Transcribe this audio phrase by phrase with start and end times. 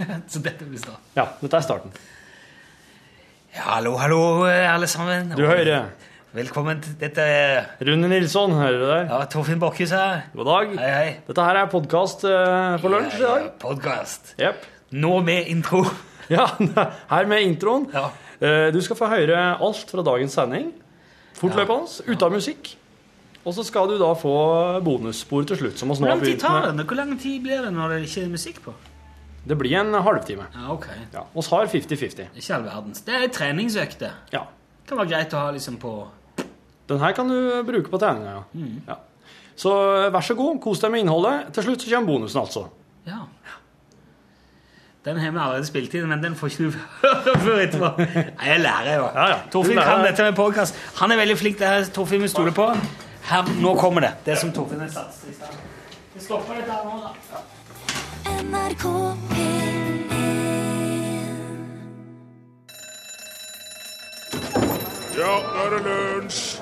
[0.32, 1.04] Så dette blir starten.
[1.16, 1.92] Ja, dette er starten.
[3.54, 5.32] Ja, hallo, hallo, eh, alle sammen.
[5.36, 5.90] Du hører
[6.30, 7.24] Velkommen til dette
[7.82, 8.98] Rune Nilsson, hører du det?
[9.10, 10.20] ja, Torfinn Bakhus her.
[10.36, 10.76] God dag.
[10.78, 11.08] Hei, hei.
[11.26, 13.48] Dette her er podkast for lunsj i dag.
[13.58, 14.34] Podkast.
[14.38, 14.68] Yep.
[15.02, 15.82] Nå med intro.
[16.30, 16.44] Ja,
[17.10, 17.88] her med introen.
[17.90, 18.04] Ja.
[18.38, 20.68] Eh, Du skal få høre alt fra dagens sending.
[21.34, 22.70] Fortløpende, uten musikk.
[23.42, 24.34] Og så skal du da få
[24.86, 25.78] bonusspor til slutt.
[25.80, 26.84] som oss nå Hvor lang tid tar med.
[26.86, 28.74] Hvor lang tid blir det når det ikke er musikk på?
[29.44, 30.46] Det blir en halvtime.
[30.54, 30.86] Ja, ok.
[31.12, 32.26] Ja, oss har 50-50.
[32.36, 33.00] Ikke all verdens.
[33.06, 34.10] Det er en treningsøkt, det.
[34.34, 34.44] Ja.
[34.88, 35.94] Kan være greit å ha liksom på
[36.90, 38.42] Den her kan du bruke på treninga, ja.
[38.52, 38.82] Mm.
[38.88, 38.96] ja.
[39.60, 41.52] Så eh, vær så god, kos deg med innholdet.
[41.54, 42.64] Til slutt så kommer bonusen, altså.
[43.06, 43.20] Ja.
[45.04, 47.92] Den har vi allerede spilt inn, men den får ikke du høre før etterpå.
[48.02, 49.06] Nei, jeg lærer jo.
[49.14, 49.38] Ja, ja.
[49.52, 50.76] Torfinn kan dette med podcast.
[51.00, 51.60] Han er veldig flink.
[51.62, 52.66] Det her Torfinn vi stoler på.
[53.30, 54.12] Her, nå kommer det.
[54.26, 55.56] Det som Torfinn har satset i stad.
[56.16, 57.40] Vi stopper dette her nå, da.
[58.24, 58.84] NRK
[59.30, 60.10] P1
[65.18, 66.60] Ja, nå er det lunsj!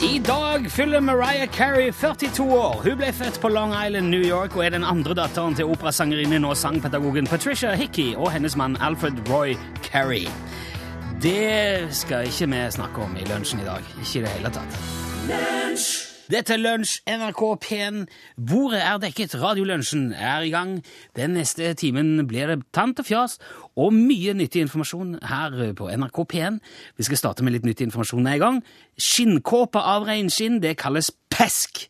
[0.00, 2.80] I dag fyller Mariah Carey 42 år.
[2.82, 6.44] Hun ble født på Long Island, New York, og er den andre datteren til operasangerinnen
[6.44, 10.26] og sangpedagogen Patricia Hickey og hennes mann Alfred Roy Carey.
[11.22, 13.84] Det skal ikke vi snakke om i lunsjen i dag.
[14.00, 16.09] Ikke i det hele tatt.
[16.30, 18.04] Dette er Lunsj, NRK P1.
[18.38, 20.76] Bordet er dekket, Radiolunsjen er i gang.
[21.18, 23.38] Den neste timen blir det tant og fjas
[23.74, 26.60] og mye nyttig informasjon her på NRK P1.
[27.00, 28.60] Vi skal starte med litt nyttig informasjon med en gang.
[28.94, 31.88] Skinnkåpe av reinskinn, det kalles pesk.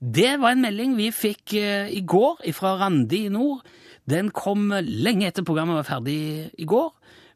[0.00, 3.60] Det var en melding vi fikk eh, i går fra Randi i nord.
[4.08, 6.88] Den kom lenge etter programmet var ferdig i går.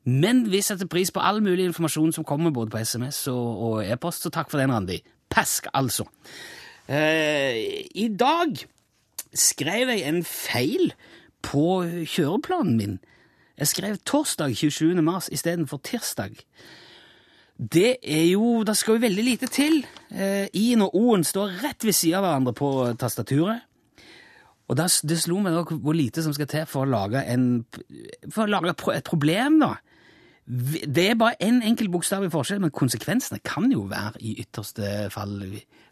[0.09, 4.25] Men vi setter pris på all mulig informasjon som kommer både på SMS og, e-post,
[4.25, 5.03] så takk for den, Randi.
[5.33, 6.07] Pesk, altså.
[6.89, 8.57] Eh, I dag
[9.37, 10.93] skrev jeg en feil
[11.47, 12.99] på kjøreplanen min.
[13.57, 15.03] Jeg skrev torsdag 27.
[15.03, 16.37] mars istedenfor tirsdag.
[17.57, 19.86] Det er jo Det skal jo veldig lite til.
[20.11, 22.69] Eh, I-en og O-en står rett ved siden av hverandre på
[23.01, 23.65] tastaturet.
[24.69, 27.65] Og det, det slo meg nok hvor lite som skal til for å lage, en,
[28.29, 29.77] for å lage et problem, da.
[30.46, 34.36] Det er bare én en enkelt bokstav i forskjell, men konsekvensene kan jo være i
[34.45, 35.40] ytterste fall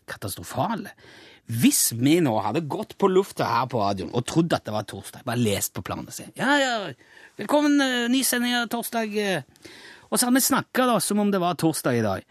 [0.06, 0.92] katastrofale.
[1.44, 4.86] Hvis vi nå hadde gått på lufta her på radioen og trodd at det var
[4.88, 6.92] torsdag, bare lest på planen sin Ja, ja,
[7.36, 9.16] velkommen, eh, ny sending torsdag.
[9.18, 9.42] eh.
[10.10, 12.22] Og så hadde vi snakka som om det var torsdag i dag.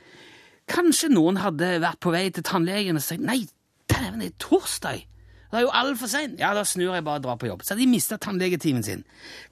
[0.68, 3.46] Kanskje noen hadde vært på vei til tannlegen og sagt nei,
[3.92, 5.06] dæven, det er torsdag.
[5.54, 6.40] Det er jo altfor seint.
[6.42, 7.62] Ja, da snur jeg bare og drar på jobb.
[7.62, 9.04] Så hadde de mista tannlegetimen sin.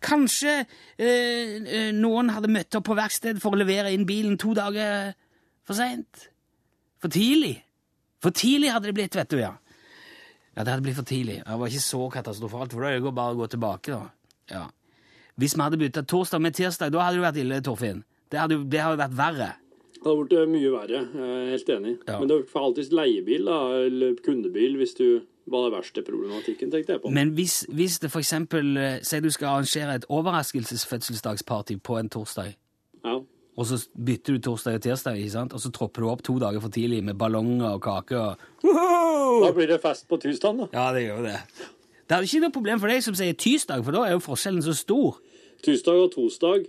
[0.01, 0.55] Kanskje
[0.97, 5.11] eh, eh, noen hadde møtt opp på verksted for å levere inn bilen to dager
[5.61, 6.25] for seint.
[7.05, 7.59] For tidlig.
[8.25, 9.53] For tidlig hadde det blitt, vet du, ja.
[10.55, 11.43] Ja, det hadde blitt for tidlig.
[11.45, 14.37] Det var ikke så katastrofalt, for da er det bare å gå tilbake, da.
[14.49, 14.65] Ja.
[15.37, 18.01] Hvis vi hadde bytta torsdag med tirsdag, da hadde det vært ille, Torfinn.
[18.33, 19.51] Det hadde, det hadde vært verre.
[20.01, 21.93] Det hadde blitt mye verre, jeg er helt enig.
[22.09, 22.17] Ja.
[22.17, 25.07] Men det er alltid leiebil da, eller kundebil hvis du
[25.47, 27.09] var det verste problematikken, tenkte jeg på.
[27.09, 32.53] Men hvis, hvis det eksempel eh, du skal arrangere et overraskelsesfødselsdagsparty på en torsdag,
[33.03, 33.15] Ja.
[33.57, 35.53] og så bytter du torsdag og tirsdag, ikke sant?
[35.53, 38.37] og så tropper du opp to dager for tidlig med ballonger og kake og
[39.41, 40.67] Da blir det fest på tirsdag, da.
[40.73, 41.39] Ja, det gjør det.
[42.09, 44.61] Det er ikke noe problem for deg som sier tirsdag, for da er jo forskjellen
[44.61, 45.17] så stor.
[45.63, 46.65] Tirsdag og tosdag.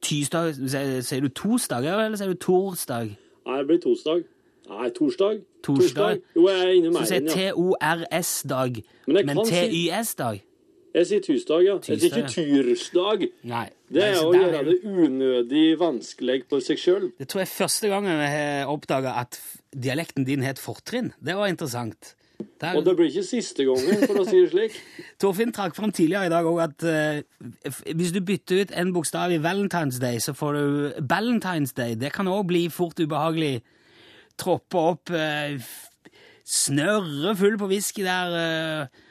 [0.00, 3.10] Tirsdag, sier sier du tosdag, eller sier du torsdag?
[3.46, 4.22] Nei, det blir torsdag.
[4.70, 5.40] Nei, torsdag.
[5.64, 6.20] Torsdag.
[6.36, 7.34] Jo, jeg er inne Så med sier den, ja.
[7.52, 10.46] T-O-R-S-dag, Men T-Y-S-dag.
[10.90, 11.74] Jeg sier tirsdag, ja.
[11.86, 13.26] Jeg sier ikke tirsdag.
[13.46, 13.66] Nei.
[13.94, 17.10] Det er å gjøre det unødig vanskelig på seg sjøl.
[17.18, 19.38] Det tror jeg første gangen jeg har oppdaga at
[19.70, 21.12] dialekten din het fortrinn.
[21.22, 22.16] Det var interessant.
[22.60, 24.76] Der, Og det blir ikke siste gangen, for å si det slik.
[25.20, 29.34] Torfinn trakk fram tidligere i dag også at uh, hvis du bytter ut en bokstav
[29.34, 31.98] i Valentine's Day, så får du Valentine's Day.
[32.00, 33.60] Det kan òg bli fort ubehagelig.
[34.40, 35.60] Troppe opp, eh,
[36.46, 39.02] snørre full på whisky der, eh,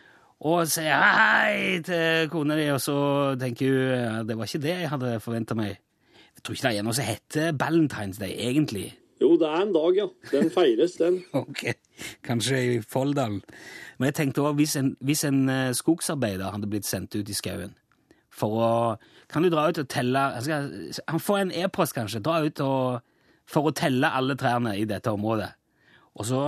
[0.50, 2.96] og sier hei til kona di, og så
[3.40, 5.78] tenker hun det var ikke det jeg hadde forventa meg.
[6.36, 8.94] Jeg tror ikke det er noe som heter Valentine's Day, egentlig.
[9.20, 10.08] Jo, det er en dag, ja.
[10.32, 11.24] Den feires, den.
[11.34, 11.66] Ok,
[12.24, 13.42] kanskje i Folldal.
[14.00, 17.76] Men jeg tenkte også, hvis hvis en eh, skogsarbeider hadde blitt sendt ut i skauen
[18.32, 18.74] for å
[19.30, 20.20] Kan du dra ut og telle
[21.08, 22.22] Han får en e-post, kanskje.
[22.24, 23.02] Dra ut og,
[23.50, 25.50] for å telle alle trærne i dette området.
[26.20, 26.44] Og så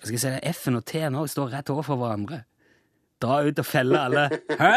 [0.00, 2.44] jeg skal si, F-en og T-en også står rett overfor hverandre.
[3.20, 4.22] dra ut og felle alle.
[4.56, 4.76] Hæ?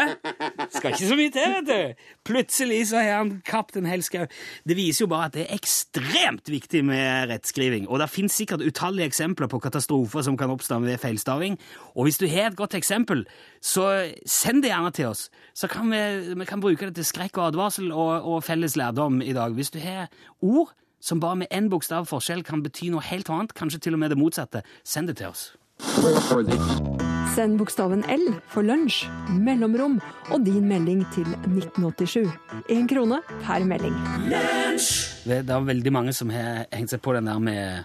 [0.74, 2.02] Skal ikke så mye til, vet du.
[2.28, 4.26] Plutselig så har han kapt en hel skau.
[4.68, 7.88] Det viser jo bare at det er ekstremt viktig med rettskriving.
[7.88, 11.56] Og det finnes sikkert utallige eksempler på katastrofer som kan oppstå ved feilstaving.
[11.96, 13.24] Og hvis du har et godt eksempel,
[13.64, 13.88] så
[14.28, 15.30] send det gjerne til oss.
[15.56, 16.04] Så kan vi,
[16.36, 19.56] vi kan bruke det til skrekk og advarsel og, og felles lærdom i dag.
[19.56, 20.12] Hvis du har
[20.42, 24.00] ord som bare med én bokstav forskjell kan bety noe helt annet, kanskje til og
[24.00, 25.50] med det motsatte, send det til oss.
[27.34, 29.98] Send bokstaven L for lunsj, mellomrom
[30.30, 32.30] og din melding til 1987.
[32.72, 33.96] Én krone per melding.
[35.26, 37.84] Det det er veldig mange som har hengt seg på den der med,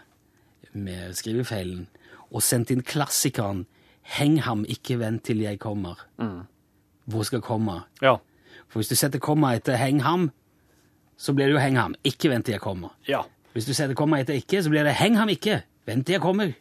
[0.72, 1.88] med skrivefeilen
[2.30, 3.66] og sendt inn klassikeren
[4.10, 6.08] 'Heng ham, ikke vent til jeg kommer'.
[7.06, 7.82] Hvor skal komma?
[8.02, 8.16] Ja.
[8.68, 10.30] For hvis du setter komma etter 'heng ham',
[11.20, 12.94] så blir det jo 'heng ham', ikke vent til jeg kommer.
[13.08, 13.22] Ja.
[13.54, 16.22] Hvis du setter komma etter 'ikke', så blir det 'heng ham ikke', vent til jeg
[16.22, 16.54] kommer.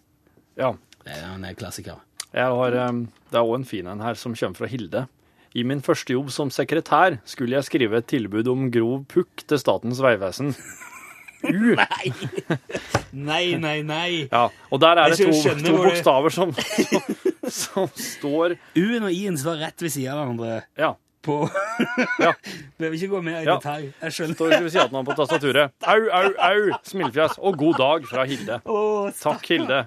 [0.58, 0.72] ja.
[1.05, 2.00] Det er en klassiker.
[2.34, 2.93] Jeg har, eh,
[3.31, 5.06] det er òg en fin en her som kommer fra Hilde.
[5.55, 9.58] I min første jobb som sekretær skulle jeg skrive et tilbud om grov pukk til
[9.58, 10.55] Statens vegvesen.
[11.44, 11.75] U.
[11.78, 12.12] Nei!
[13.12, 14.28] Nei, nei, nei.
[14.31, 15.32] Ja, og der er det to,
[15.64, 17.02] to bokstaver som, som,
[17.49, 20.93] som står U-en og I-en står rett ved siden av hverandre Ja.
[21.28, 21.36] På
[22.25, 22.32] ja
[22.78, 23.86] Behøver ikke gå mer i detalj.
[24.02, 24.38] Jeg skjønner.
[24.38, 25.76] står ved siden av på tastaturet.
[25.84, 26.80] Au, au, au!
[26.88, 27.38] Smilefjes.
[27.42, 28.58] Og god dag fra Hilde.
[28.64, 28.80] Å,
[29.19, 29.80] Takk, Hilde.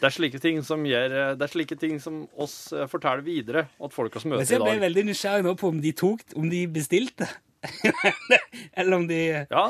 [0.00, 3.66] Det er slike ting som gjør Det er slike ting som oss eh, forteller videre
[3.76, 4.54] at folk oss Men møter i dag.
[4.56, 7.28] jeg ble veldig nysgjerrig nå på om de tok Om de bestilte.
[8.78, 9.64] Eller om de, Ja,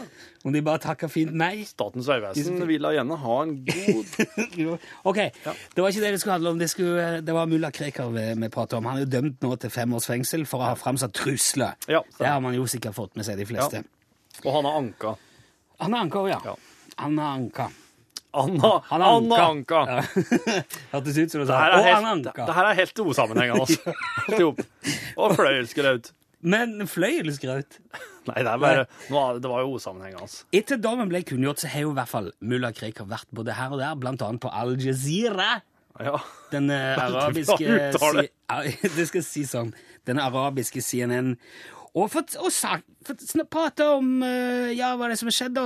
[0.45, 1.65] om de bare takker fint nei.
[1.69, 4.17] Statens vegvesen vil da gjerne ha en god
[5.11, 5.21] OK.
[5.45, 5.55] Ja.
[5.75, 6.61] det var ikke det det skulle handle om.
[6.63, 8.91] Det, skulle, det var mulla Krekar vi, vi pratet om.
[8.91, 11.75] Han er jo dømt nå til fem års fengsel for å ha framsatt trusler.
[11.91, 13.83] Ja, det har man jo sikkert fått med seg, de fleste.
[14.45, 15.17] Og han har anka.
[15.83, 16.57] Han har anka ja.
[16.97, 17.71] Han har anka.
[18.37, 19.75] Anna, Han har Anna Anka.
[19.75, 20.03] Ja.
[20.93, 21.61] Hørtes ut som du sa.
[22.21, 23.65] det, her er helt usammenhengende.
[23.65, 23.95] Altså.
[24.37, 24.61] Alt.
[25.17, 26.11] Og fløyelsgraut.
[26.47, 27.79] Men fløyelsgraut
[28.29, 30.27] Nei, det er bare nå, Det var jo usammenhengende.
[30.27, 30.45] Altså.
[30.55, 33.75] Etter dommen ble kunngjort, så har jo i hvert fall mulla Krekar vært både her
[33.75, 35.53] og der, blant annet på Al Jazeera.
[36.03, 36.19] Ja.
[36.53, 37.79] Den eh, arabiske.
[38.99, 39.71] Det skal si sånn.
[40.07, 41.37] Den arabiske CNN.
[41.97, 45.61] Og, for, og prate om eh, ja, hva det er som har skjedd.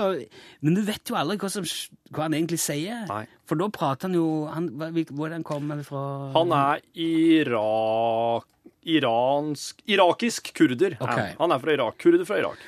[0.62, 1.66] Men du vet jo aldri hva, som,
[2.14, 3.02] hva han egentlig sier.
[3.10, 3.24] Nei.
[3.50, 6.04] For da prater han jo han, hva- hvil- Hvor er han kommer fra?
[6.36, 8.46] Han er Irak...
[8.88, 10.96] Iransk Irakisk kurder.
[11.00, 11.32] Okay.
[11.32, 11.40] Ok.
[11.40, 11.52] Han.
[11.52, 11.98] er fra Irak.
[12.00, 12.62] Kurder fra Irak.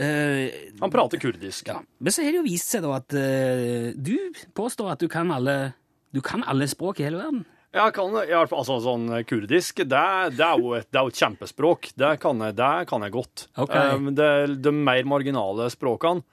[0.00, 0.46] Uh,
[0.80, 1.68] Han prater kurdisk.
[1.68, 1.80] ja.
[1.98, 4.16] Men så har det jo vist seg da at uh, du
[4.54, 5.72] påstår at du kan alle
[6.14, 7.44] Du kan alle språk i hele verden.
[7.70, 11.20] Jeg kan, fall, altså sånn kurdisk, det, det, er jo et, det er jo et
[11.20, 11.92] kjempespråk.
[11.94, 13.44] Det kan jeg, det kan jeg godt.
[13.62, 13.92] Okay.
[13.94, 14.26] Um, det,
[14.58, 16.24] de mer marginale språkene,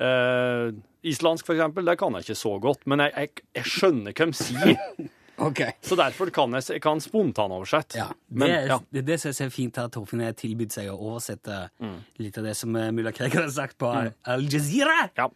[0.00, 0.72] uh,
[1.04, 4.30] islandsk for eksempel, det kan jeg ikke så godt, men jeg, jeg, jeg skjønner hva
[4.32, 4.80] de sier.
[5.38, 5.60] Ok.
[5.86, 7.98] Så derfor kan jeg, jeg kan spontanoversette.
[8.00, 8.78] Ja, Men, det, er- ja.
[8.90, 11.98] det, det synes jeg er fint at Torfinn har tilbudt seg å oversette Mm.
[12.18, 15.10] litt av det som eh, mulla Krekar har sagt på Al Jazeera.
[15.16, 15.28] Ja.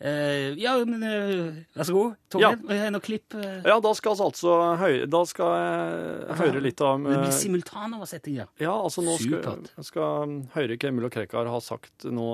[0.00, 2.14] Uh, ja, men uh, vær så god.
[2.32, 2.86] Torfinn, ja.
[2.88, 3.34] noe klipp?
[3.36, 3.58] Uh...
[3.68, 8.38] ja, da skal vi altså høre, da skal jeg høre litt om det blir simultanoversetting,
[8.40, 8.46] ja.
[8.62, 12.30] Ja, altså nå skal jeg skal høre hva Mulla Krekar har sagt nå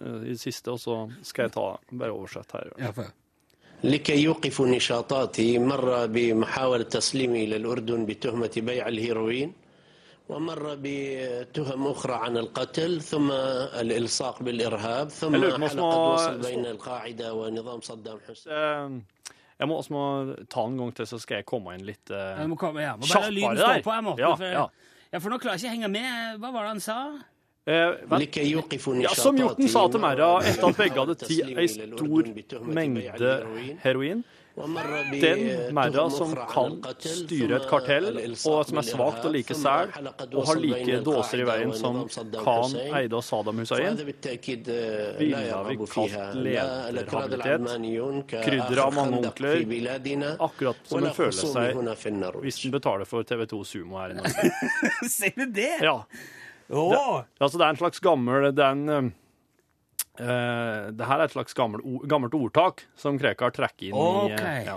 [0.00, 2.72] i det siste, og så skal jeg ta bare oversette her.
[2.80, 3.12] ja for.
[3.84, 9.52] لكي يوقفوا نشاطاتي مر بمحاولة تسليمي إلى الأردن بتهمة بيع الهيروين
[10.28, 13.30] ومر بتهم أخرى عن القتل ثم
[13.82, 19.02] الإلصاق بالإرهاب ثم حلقة وصل بين القاعدة ونظام صدام حسين Eh,
[19.60, 20.02] Jeg må også må
[20.48, 22.94] ta en gang til, så skal jeg komme inn litt eh, Jeg må komme, ja.
[22.96, 23.74] Må bare Kjappere lyden der.
[23.80, 24.22] stå på her, Morten.
[24.24, 24.62] Ja, for, ja.
[25.12, 26.38] ja, for nå klarer jeg ikke å henge med.
[26.40, 26.96] Hva var det han sa?
[27.66, 27.72] Eh,
[29.02, 32.30] ja, som hjorten sa til merra etter at begge hadde tatt ei stor
[32.64, 33.32] mengde
[33.84, 34.22] heroin.
[35.20, 38.08] Den merra som kan styre et kartell,
[38.48, 39.92] og som er svakt og like sæl,
[40.32, 46.34] og har like dåser i veien som Khan eide og Saddam Hussein, ville vi kalt
[46.40, 47.70] lederhabilitet,
[48.48, 49.56] krydder av mange onkler,
[50.48, 54.52] akkurat som hun føler seg hvis hun betaler for TV2 Sumo her i Norge.
[55.14, 55.72] Sier du det?
[55.84, 56.00] Ja.
[56.70, 57.22] Åh!
[57.40, 59.10] Altså, det er en slags gammel Det er en eh,
[60.24, 64.40] eh, det her er et slags gammel, gammelt ordtak som Krekar trekker inn i Ok.
[64.40, 64.76] eh, ja,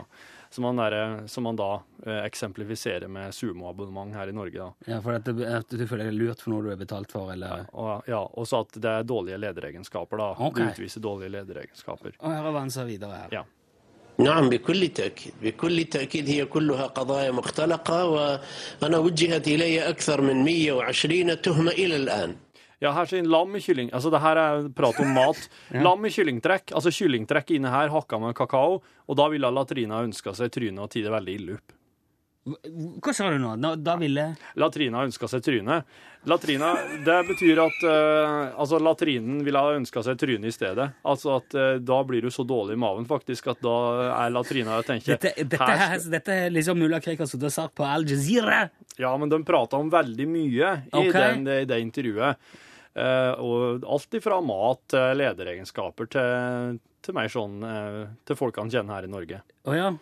[0.54, 1.70] som, han der, som han da
[2.06, 4.54] eh, eksemplifiserer med sumoabonnement her i Norge.
[4.60, 4.92] da.
[4.92, 7.32] Ja, for at, du- at du føler deg lurt for noe du er betalt for,
[7.34, 10.18] eller Og, ja, også at det er dårlige lederegenskaper.
[10.22, 10.32] da.
[10.38, 10.64] Okay.
[10.70, 12.14] Du utviser dårlige lederegenskaper.
[12.20, 13.30] Og her avanser videre her.
[13.42, 13.44] Ja.
[14.18, 21.42] نعم بكل تأكيد بكل تأكيد هي كلها قضايا مختلقة وأنا وجهت إلي أكثر من 120
[21.42, 22.36] تهمة إلى الآن
[22.84, 23.88] Ja, her sier lam i kylling.
[23.96, 25.40] Altså, det her er prat om mat.
[25.72, 26.74] Lam i kyllingtrekk.
[26.76, 30.92] Altså, kyllingtrekk inne her hakka med kakao, og da ville latrina ønska seg trynet og
[30.92, 31.78] tide veldig ille opp.
[32.44, 33.54] Hva sa du nå?
[33.56, 34.26] Da, da ville
[34.60, 35.78] Latrina ønska seg tryne.
[36.28, 36.74] Latrina,
[37.06, 40.90] det betyr at uh, altså latrinen ville ha ønska seg tryne i stedet.
[41.08, 43.76] Altså at uh, da blir du så dårlig i maven faktisk at da
[44.10, 47.56] er latrina og tenker Dette, dette, her her, dette er liksom mulla Krekar som har
[47.56, 48.66] sagt på Al Jazeera.
[49.00, 51.16] Ja, men de prata om veldig mye i, okay.
[51.24, 52.44] den, i det intervjuet.
[52.94, 57.58] Uh, og alt ifra mat til lederegenskaper til, til mer sånn
[58.28, 59.44] til folk han kjenner her i Norge.
[59.64, 59.96] Å ja.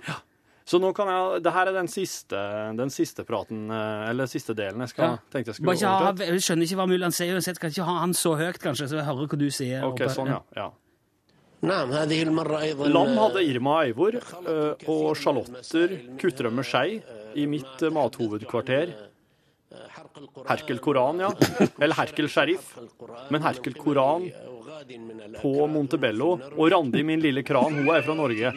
[0.71, 2.41] Så nå kan jeg Det her er den siste,
[2.79, 5.31] den siste praten, eh, eller siste delen jeg skal, ja.
[5.33, 6.29] tenkte jeg skulle ja, overta.
[6.29, 7.59] Jeg skjønner ikke hva Mylland sier uansett.
[7.59, 9.83] Kan ikke ha han så høyt, kanskje, så jeg hører hva du sier.
[9.89, 10.39] Ok, sånn, ja.
[10.55, 10.69] ja.
[11.61, 17.01] Lam hadde Irma Eivor eh, og sjalotter, kuttrømme skei,
[17.37, 18.95] i mitt eh, mathovedkvarter.
[20.47, 21.29] Herkel Koran, ja.
[21.83, 22.73] Eller Herkel Sharif.
[23.29, 24.25] Men Herkel Koran
[25.41, 26.29] på Montebello.
[26.57, 28.53] Og Randi, min lille kran, hun er fra Norge.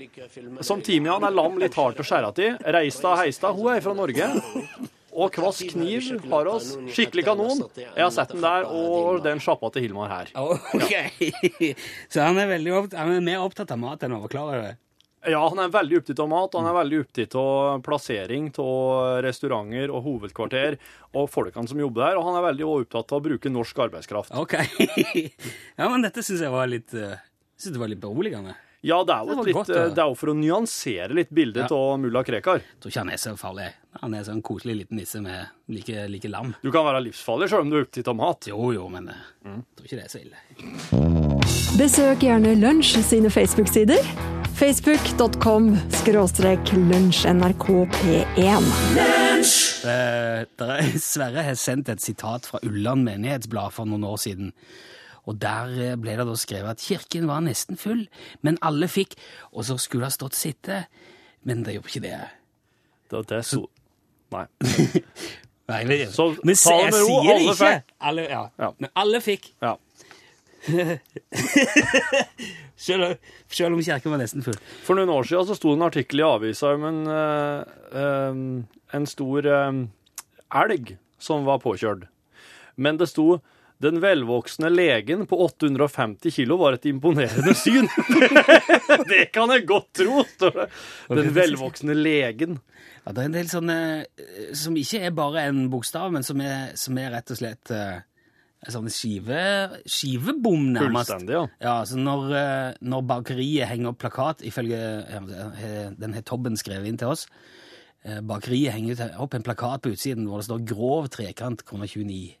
[0.68, 2.56] Som timian er lam litt hardt å skjære til.
[2.78, 4.30] Reista, heista hun er fra Norge.
[5.10, 6.74] Og Kvass Kniv har oss.
[6.94, 7.64] Skikkelig kanon.
[7.76, 10.30] Jeg har sett den der og den sjappa til Hilmar her.
[10.76, 11.32] Okay.
[12.12, 14.76] Så han er veldig opptatt, han er mer opptatt av mat enn å overklare det?
[15.28, 19.18] Ja, han er veldig opptatt av mat, og han er veldig opptatt av plassering av
[19.26, 20.78] restauranter og hovedkvarter
[21.12, 24.32] og folkene som jobber der, og han er veldig opptatt av å bruke norsk arbeidskraft.
[24.40, 24.56] Ok.
[25.80, 27.20] Ja, men dette syns jeg var litt eh,
[27.76, 28.56] var litt beroligende.
[28.80, 29.80] Ja, det er jo, litt, godt, det.
[29.92, 31.76] det er jo for å nyansere litt bildet Ja.
[31.76, 32.62] av mulla Krekar.
[32.64, 33.66] Jeg tror ikke han er så farlig.
[34.00, 36.54] Han er sånn koselig liten nisse med like, like lam.
[36.62, 38.48] Du kan være livsfarlig selv om du er opptatt av mat.
[38.48, 40.38] Jo, jo, men eh, jeg tror ikke det er så ille.
[41.76, 44.00] Besøk gjerne Lunsj sine Facebook-sider.
[44.60, 45.70] Facebook.com
[46.00, 48.70] skråstrek lunsjnrkp1.
[48.96, 49.86] Lunsj!
[49.88, 50.46] er,
[51.00, 54.52] Sverre har sendt et sitat fra Ulland menighetsblad for noen år siden.
[55.28, 58.06] Og der eh, ble det da skrevet at kirken var nesten full,
[58.46, 59.16] men alle fikk
[59.52, 60.84] Og så skulle det ha stått sitte,
[61.44, 62.16] men det gjorde ikke det.
[63.10, 63.64] Det, det er så...
[64.30, 64.46] Nei.
[65.70, 67.54] Nei, men, Så men ta det med ro, alle ikke.
[67.60, 67.92] fikk.
[68.10, 68.40] Alle, ja.
[68.58, 68.68] Ja.
[68.78, 69.52] Men alle fikk.
[69.62, 69.76] Ja.
[72.80, 73.18] Selv,
[73.52, 74.56] selv om kirken var nesten full.
[74.86, 77.60] For noen år siden så sto det en artikkel i avisa om en, uh,
[77.92, 78.38] um,
[78.96, 79.82] en stor um,
[80.62, 82.06] elg som var påkjørt.
[82.80, 83.26] Men det sto
[83.80, 87.88] den velvoksne legen på 850 kilo var et imponerende syn.
[89.12, 90.66] det kan jeg godt tro, står det.
[91.22, 92.58] Den velvoksne legen.
[93.06, 96.42] Ja, det er en del sånne eh, som ikke er bare en bokstav, men som
[96.44, 98.02] er, som er rett og slett eh,
[98.60, 99.40] en sånn skive,
[99.88, 101.14] skivebom, nærmest.
[101.14, 101.46] Fullstendig, ja.
[101.64, 104.82] Ja, så når, eh, når bakeriet henger opp plakat, ifølge
[105.96, 107.24] den har Tobben skrevet inn til oss,
[108.28, 112.39] bakeriet henger opp en plakat på utsiden hvor det står 'grov trekant kroner 29'.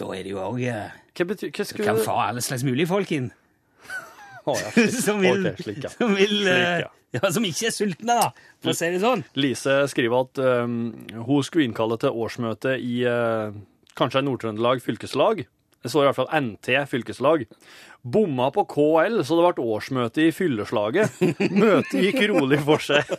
[0.00, 3.12] Da er det jo òg Hva betyr Hva skulle Kan få alle slags mulige folk
[3.16, 3.30] inn.
[4.50, 4.70] Ja.
[5.04, 5.90] Som vil, okay, slik, ja.
[5.92, 7.20] som, vil eh, Slik, ja.
[7.20, 8.30] ja, som ikke er sultne, da,
[8.64, 9.22] for å si det sånn.
[9.38, 10.78] Lise skriver at um,
[11.28, 13.52] hun skulle innkalle til årsmøte i uh,
[14.00, 15.44] kanskje Nord-Trøndelag fylkeslag.
[15.80, 17.44] Det står i hvert fall NT fylkeslag.
[18.02, 21.20] Bomma på KL, så det ble årsmøte i fylleslaget.
[21.60, 23.12] Møtet gikk rolig for seg.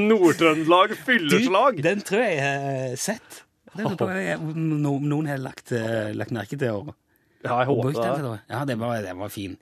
[0.00, 1.80] Nord-Trøndelag fylleslag!
[1.80, 3.42] Du, den tror jeg jeg har sett.
[3.76, 6.70] Den er no, noen har lagt, eh, lagt merke til.
[6.82, 6.94] Og,
[7.42, 8.40] Ja, jeg håper det.
[8.50, 9.56] Ja, det var, det var fin.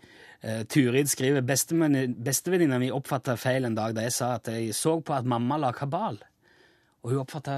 [0.44, 4.72] Uh, Turid skriver «Bestevenni- bestevenninna mi oppfatta feil en dag da jeg sa at jeg
[4.76, 6.16] så på at mamma la kabal.
[7.04, 7.56] Og hun oppfatta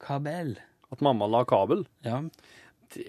[0.00, 0.54] kabel.
[0.92, 1.84] At mamma la kabel.
[2.04, 2.22] Ja.
[2.94, 3.04] Det,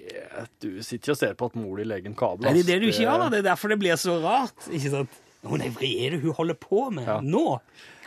[0.59, 2.43] du sitter og ser på at mor di legger en kabel.
[2.47, 3.29] Nei, det er det du ikke gjør, da.
[3.31, 4.67] Det er derfor det blir så rart.
[4.67, 5.19] ikke sant?
[5.47, 7.19] Å nei, hva er det hun holder på med Ja.
[7.23, 7.45] nå?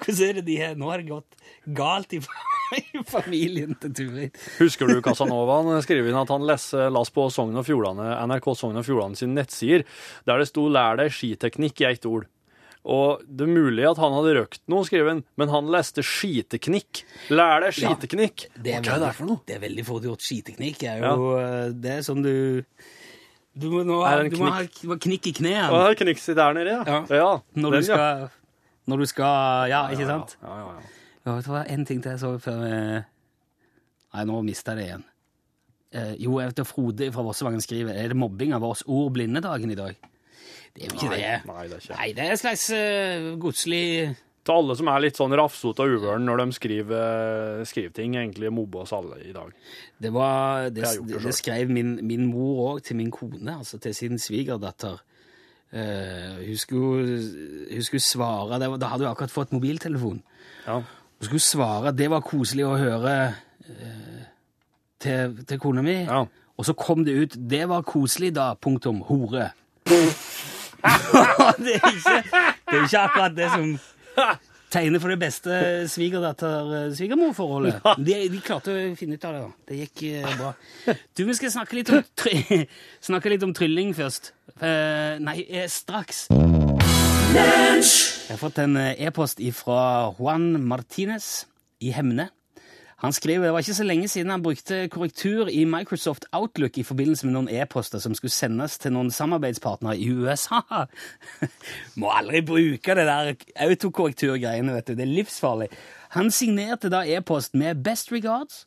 [0.03, 0.75] Hvordan er det de her?
[0.77, 1.37] Nå har det gått
[1.73, 2.21] galt i
[3.15, 4.39] familien til Turid.
[4.59, 5.61] Husker du Casanova?
[5.63, 9.19] Han skrev inn at han leser, las på Sogn og Fjordane, NRK Sogn og Fjordane
[9.19, 9.85] sin nettsider,
[10.29, 12.29] der det sto 'lær deg skiteknikk' i ett ord.
[12.83, 17.05] Og det er mulig at han hadde røkt noe, skriver han, men han leste skiteknikk.
[17.31, 17.93] Lær deg Ja.
[17.93, 18.49] skiteknikk.
[18.59, 19.41] Det er, Hva er det for noe?
[19.47, 20.21] det er veldig fort gjort.
[20.27, 21.69] Skiteknikk er jo ja.
[21.71, 22.65] Det er sånn du
[23.55, 24.85] Du må, nå, Er det en du knikk?
[24.89, 26.83] må ha knikk i det er der nede, ja.
[26.87, 27.07] Ja.
[27.11, 28.31] ja når, du skal,
[28.89, 30.37] når du skal Ja, ikke sant?
[30.43, 31.02] Ja, ja, ja.
[31.27, 33.09] Ja, var en ting til jeg så før eh,
[34.13, 35.05] Nei, nå mista jeg det igjen.
[35.93, 39.79] Eh, jo, jeg vet Frode fra Vossevangen skriver Er det mobbing av oss blindedagen i
[39.79, 39.97] dag.
[40.73, 41.33] Det er jo ikke Nei, det.
[41.49, 41.97] nei, det er ikke.
[41.99, 43.83] Nei, det er en slags uh, godslig
[44.43, 48.51] Til alle som er litt sånn rafsete og uvøren når de skriver, skriver ting, egentlig
[48.57, 49.53] mobber oss alle i dag.
[50.01, 53.95] Det var Det, det det, skrev min, min mor òg til min kone, altså til
[53.95, 54.97] sin svigerdatter.
[55.73, 57.21] Uh, hun, skulle,
[57.69, 60.19] hun skulle svare det var, Da hadde hun akkurat fått mobiltelefon.
[60.67, 60.81] Ja.
[61.23, 63.13] Hun skulle svare at det var koselig å høre
[63.71, 64.23] eh,
[64.99, 66.01] til, til kona mi.
[66.03, 66.25] Ja.
[66.59, 69.51] Og så kom det ut 'Det var koselig da', punktum, hore.
[71.63, 72.23] det, er ikke,
[72.71, 73.79] det er ikke akkurat det som
[74.73, 75.51] tegner for det beste
[75.95, 77.83] svigerdatter-svigermor-forholdet.
[78.03, 79.43] De, de klarte å finne ut av det.
[79.45, 79.51] da.
[79.69, 80.51] Det gikk eh, bra.
[81.15, 82.03] Du, vi skal snakke litt om,
[83.11, 84.35] snakke litt om trylling først.
[84.59, 86.27] Eh, nei, eh, straks.
[87.33, 91.47] Jeg har fått en eh, e-post fra Juan Martinez
[91.81, 92.27] i Hemne.
[93.01, 96.85] Han skriver det var ikke så lenge siden han brukte korrektur i Microsoft Outlook i
[96.85, 100.61] forbindelse med noen e-poster som skulle sendes til noen samarbeidspartnere i USA.
[102.01, 103.33] Må aldri bruke det der
[103.65, 104.95] autokorrekturgreiene, vet du.
[104.95, 105.71] Det er livsfarlig.
[106.19, 108.67] Han signerte da e-post med 'Best regards',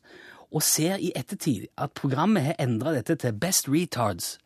[0.50, 4.38] og ser i ettertid at programmet har endra dette til 'Best retards'.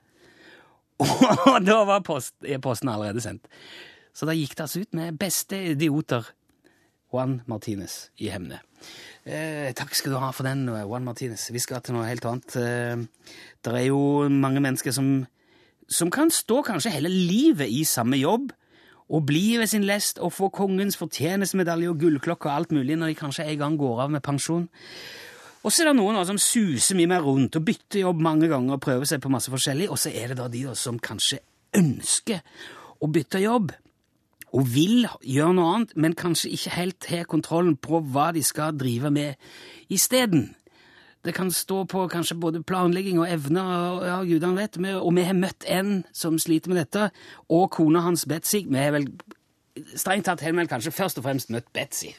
[1.54, 2.04] Og da var
[2.44, 3.46] e-posten allerede sendt.
[4.14, 6.32] Så da gikk det altså ut med 'Beste idioter'.
[7.10, 8.60] Juan Martinez i Hemne.
[9.26, 11.48] Eh, takk skal du ha for den, Juan Martinez.
[11.52, 12.56] Vi skal til noe helt annet.
[12.56, 13.02] Eh,
[13.64, 15.26] det er jo mange mennesker som,
[15.88, 18.52] som kan stå kanskje hele livet i samme jobb,
[19.10, 23.10] og bli ved sin lest og få kongens fortjenestemedalje og gullklokke og alt mulig når
[23.10, 24.68] de kanskje en gang går av med pensjon.
[25.60, 28.78] Og så er det noen som suser mye mer rundt og bytter jobb mange ganger
[28.78, 31.42] og prøver seg på masse forskjellig, og så er det da de som kanskje
[31.76, 32.38] ønsker
[33.02, 33.74] å bytte jobb
[34.50, 38.74] og vil gjøre noe annet, men kanskje ikke helt har kontrollen på hva de skal
[38.78, 39.38] drive med
[39.92, 40.50] isteden.
[41.24, 45.26] Det kan stå på kanskje både planlegging og evner, og ja, gudene vet, og vi
[45.26, 47.10] har møtt en som sliter med dette,
[47.52, 48.64] og kona hans Betsy.
[48.64, 49.10] Vi har vel
[49.94, 52.14] strengt tatt har vi vel kanskje først og fremst møtt Betsy.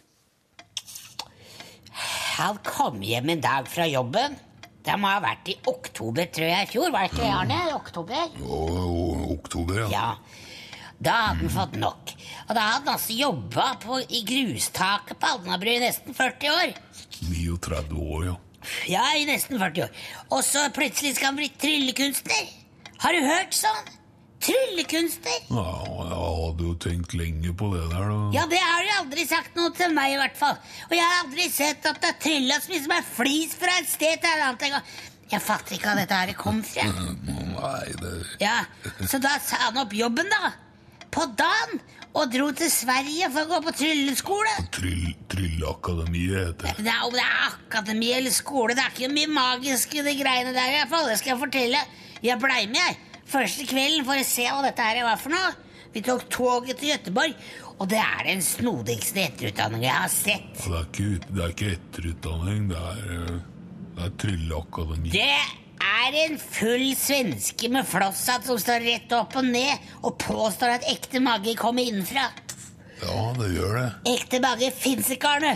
[2.38, 4.38] Han kom hjem en dag fra jobben.
[4.82, 6.94] Det må ha vært i oktober, tror jeg, i fjor.
[6.94, 7.60] Var det ikke Arne?
[7.76, 8.38] Oktober?
[8.40, 8.62] Jo,
[9.36, 9.90] oktober, ja.
[9.92, 10.08] Ja.
[11.02, 12.14] Da hadde han fått nok.
[12.48, 13.68] Og da hadde han altså jobba
[14.10, 16.74] i grustaket på Alnabru i nesten 40 år.
[17.30, 18.36] 39 år, ja.
[18.90, 19.96] Ja, i nesten 40 år.
[20.30, 22.52] Og så plutselig skal han bli tryllekunstner.
[23.02, 23.90] Har du hørt sånn?
[24.42, 25.40] Tryllekunstner.
[25.54, 28.20] Ja, jeg hadde jo tenkt lenge på det der, da.
[28.34, 30.58] Ja, det har du aldri sagt noe til meg, i hvert fall.
[30.90, 34.22] Og jeg har aldri sett at det er trylla som er flis fra et sted
[34.24, 34.96] til et annet.
[35.32, 36.88] Jeg fatter ikke hva dette her kom fra.
[37.62, 38.58] Nei, det Ja,
[39.08, 40.54] Så da sa han opp jobben, da.
[41.14, 41.82] På dagen.
[42.12, 44.56] Og dro til Sverige for å gå på trylleskole.
[44.76, 46.96] tryll, Trylleakademiet heter det.
[47.06, 50.74] Om det er akademi eller skole, det er ikke mye magisk i de greiene der.
[50.74, 51.84] i hvert fall, Det skal jeg fortelle.
[52.22, 52.98] Jeg blei med, jeg.
[53.32, 55.54] Første kvelden for å se hva dette her var for noe.
[55.94, 57.34] Vi tok toget til Gøteborg,
[57.80, 60.52] og det er den snodigste etterutdanningen jeg har sett.
[60.60, 63.42] Det er ikke, det er ikke etterutdanning, det er,
[63.96, 65.12] det er Trylleakademi.
[65.16, 65.32] Det
[65.82, 70.88] er en full svenske med flosshatt som står rett opp og ned og påstår at
[70.92, 72.30] ekte mage kommer innenfra.
[73.02, 73.88] Ja, det gjør det.
[74.14, 75.56] Ekte mage fins ikke, Arne.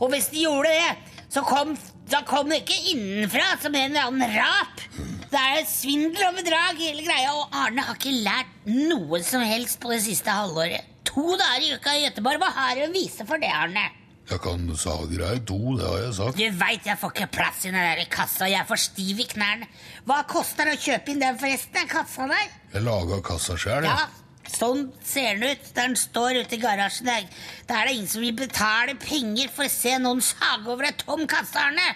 [0.00, 1.74] Og hvis de gjorde det, så kom,
[2.10, 4.84] da kom det ikke innenfra som en eller annen rap.
[5.30, 7.36] Det er svindel og bedrag, hele greia.
[7.36, 10.88] Og Arne har ikke lært noe som helst på det siste halvåret.
[11.10, 12.40] To dager i uka i Gøteborg.
[12.42, 13.88] Hva har du å vise for det, Arne?
[14.30, 16.38] Jeg kan sage deg to, det har jeg sagt.
[16.38, 18.46] Du veit jeg får ikke plass i den der kassa.
[18.46, 19.66] Jeg er for stiv i knærne.
[20.06, 22.46] Hva koster det å kjøpe inn den forresten, den kassa der?
[22.76, 24.06] Jeg laga kassa sjøl, Ja,
[24.54, 25.66] sånn ser den ut.
[25.74, 27.10] Den står ute i garasjen.
[27.10, 27.26] Der,
[27.66, 30.94] der er det ingen som vil betale penger for å se noen sage over ei
[31.02, 31.90] tom kasse, Arne.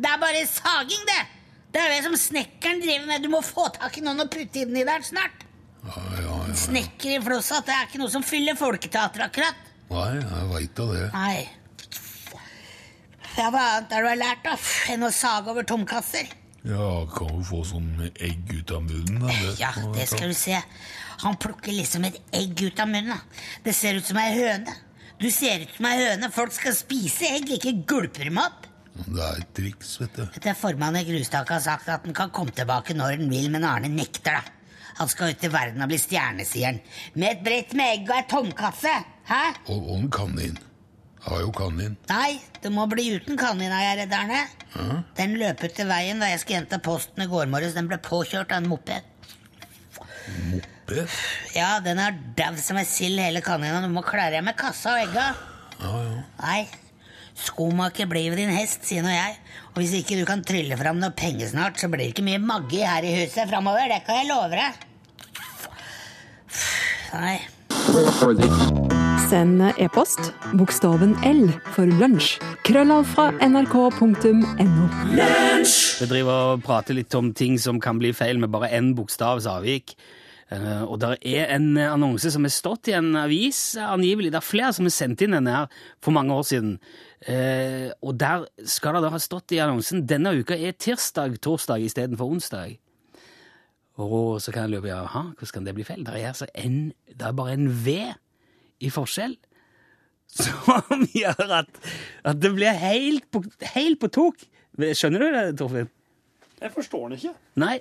[0.00, 1.20] Det er bare saging, det.
[1.74, 3.22] Det er det som snekkeren driver med.
[3.26, 5.42] Du må få tak i noen å putte inn i der snart.
[5.84, 6.54] Ja, ja, ja.
[6.54, 9.66] Snekker i flosshatt, det er ikke noe som fyller folketeater, akkurat.
[9.90, 11.08] Nei, jeg veit da det.
[11.14, 11.40] Nei.
[13.38, 14.56] Ja, hva annet har du lært, da?
[14.92, 16.30] Enn å sage over tomkasser?
[16.66, 19.36] Ja, kan jo få sånn egg ut av munnen, da.
[19.60, 20.58] Ja, det skal du se.
[21.22, 23.14] Han plukker liksom et egg ut av munnen.
[23.14, 23.46] da.
[23.64, 24.74] Det ser ut som ei høne.
[25.20, 26.30] Du ser ut som ei høne.
[26.32, 28.66] Folk skal spise egg, ikke gulpe dem opp.
[29.00, 30.24] Det er et triks, vet du.
[30.42, 33.64] Det Formannen i Grustaket har sagt at han kan komme tilbake når han vil, men
[33.64, 34.56] Arne nekter, da.
[35.00, 36.80] Han skal ut i verden og bli stjernesieren.
[37.14, 38.96] Med et brett med egg og ei tomkasse.
[39.30, 39.44] Hæ?
[39.70, 40.58] Og, og en kanin.
[41.20, 41.96] Jeg har jo kanin.
[42.08, 44.40] Nei, det må bli uten kanin, er jeg redd, Arne.
[45.18, 47.74] Den løp ut til veien da jeg skulle hente posten i går morges.
[47.76, 49.04] Den ble påkjørt av en moped.
[50.48, 51.16] Moped?
[51.52, 53.82] Ja, den er dau som ei sild, hele kanina.
[53.84, 55.26] Du må klare deg med kassa og egga.
[55.82, 56.22] Ja, ja.
[56.40, 56.62] Nei,
[57.40, 59.36] skomaker blir jo din hest, sier nå jeg.
[59.74, 62.40] Og hvis ikke du kan trylle fram noe penger snart, så blir det ikke mye
[62.40, 63.92] maggi her i huset framover.
[63.92, 64.72] Det kan jeg love deg.
[67.12, 68.88] Nei.
[69.30, 72.40] Send e-post bokstaven L for lunsj.
[72.66, 74.86] Krøllav fra nrk.no.
[75.22, 79.46] Vi driver og prater litt om ting som kan bli feil med bare én bokstavs
[79.46, 79.92] avvik.
[80.50, 84.32] Eh, og det er en annonse som har stått i en avis, angivelig.
[84.34, 86.72] Det er flere som har sendt inn denne her for mange år siden.
[87.22, 92.34] Eh, og der skal det da ha stått i annonsen denne uka er tirsdag-torsdag istedenfor
[92.34, 92.80] onsdag.
[94.02, 96.02] Og så kan jeg lure på jaha, hvordan kan det bli feil?
[96.02, 97.94] Det er, altså en, det er bare en V
[98.80, 99.36] i forskjell.
[100.36, 101.80] som gjør at,
[102.24, 103.42] at det blir helt på,
[103.74, 104.44] helt på tok.
[104.78, 105.90] Skjønner du det, Torfinn?
[106.60, 107.32] Jeg forstår den ikke.
[107.60, 107.76] Nei,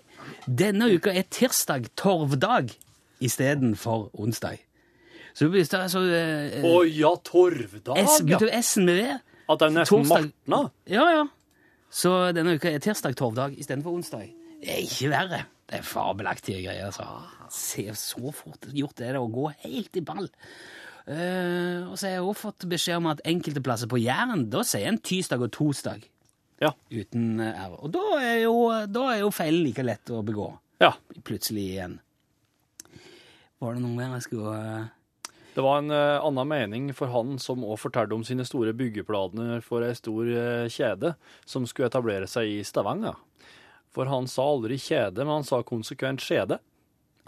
[0.47, 2.71] denne uka er tirsdag torvdag
[3.19, 4.61] istedenfor onsdag.
[5.35, 8.39] Så du begynner altså så eh, Å ja, torvdag, S, ja.
[8.61, 9.17] S-en med V?
[9.49, 10.61] At det er nesten martna.
[10.89, 11.27] Ja, ja.
[11.91, 14.29] Så denne uka er tirsdag torvdag istedenfor onsdag.
[14.63, 15.43] Det er ikke verre.
[15.69, 16.87] Det er fabelaktige greier.
[16.89, 17.05] altså.
[17.53, 20.29] Se så fort gjort det er det å gå helt i ball.
[21.09, 24.61] Eh, og så har jeg også fått beskjed om at enkelte plasser på Jæren, da
[24.67, 26.03] sier en tirsdag og torsdag
[26.61, 26.73] Ja.
[26.93, 27.73] uten eh, R.
[27.79, 28.53] Og da er jo,
[28.85, 30.51] da er jo feilen like lett å begå.
[30.83, 30.93] ja.
[31.25, 31.97] Plutselig igjen.
[33.59, 37.39] Var det noe mer jeg skulle eh, Det var en uh, annen mening for han
[37.41, 41.15] som òg fortalte om sine store byggeplaner for ei stor uh, kjede
[41.49, 43.17] som skulle etablere seg i Stavanger.
[43.91, 46.59] For han sa aldri kjede, men han sa konsekvent skjede.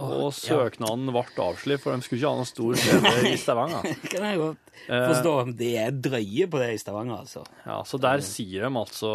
[0.02, 3.84] Og søknaden ble avslått, for de skulle ikke ha noen stor kjede i Stavanger.
[4.12, 5.34] Kan jeg godt forstå.
[5.44, 7.44] om De er drøye på det i Stavanger, altså.
[7.68, 9.12] Ja, Så der sier de altså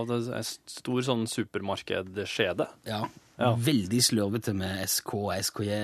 [0.00, 2.66] at det er en stor sånn supermarkedskjede.
[2.90, 3.04] Ja.
[3.38, 3.52] Ja.
[3.58, 5.78] Veldig slurvete med SK og SKJ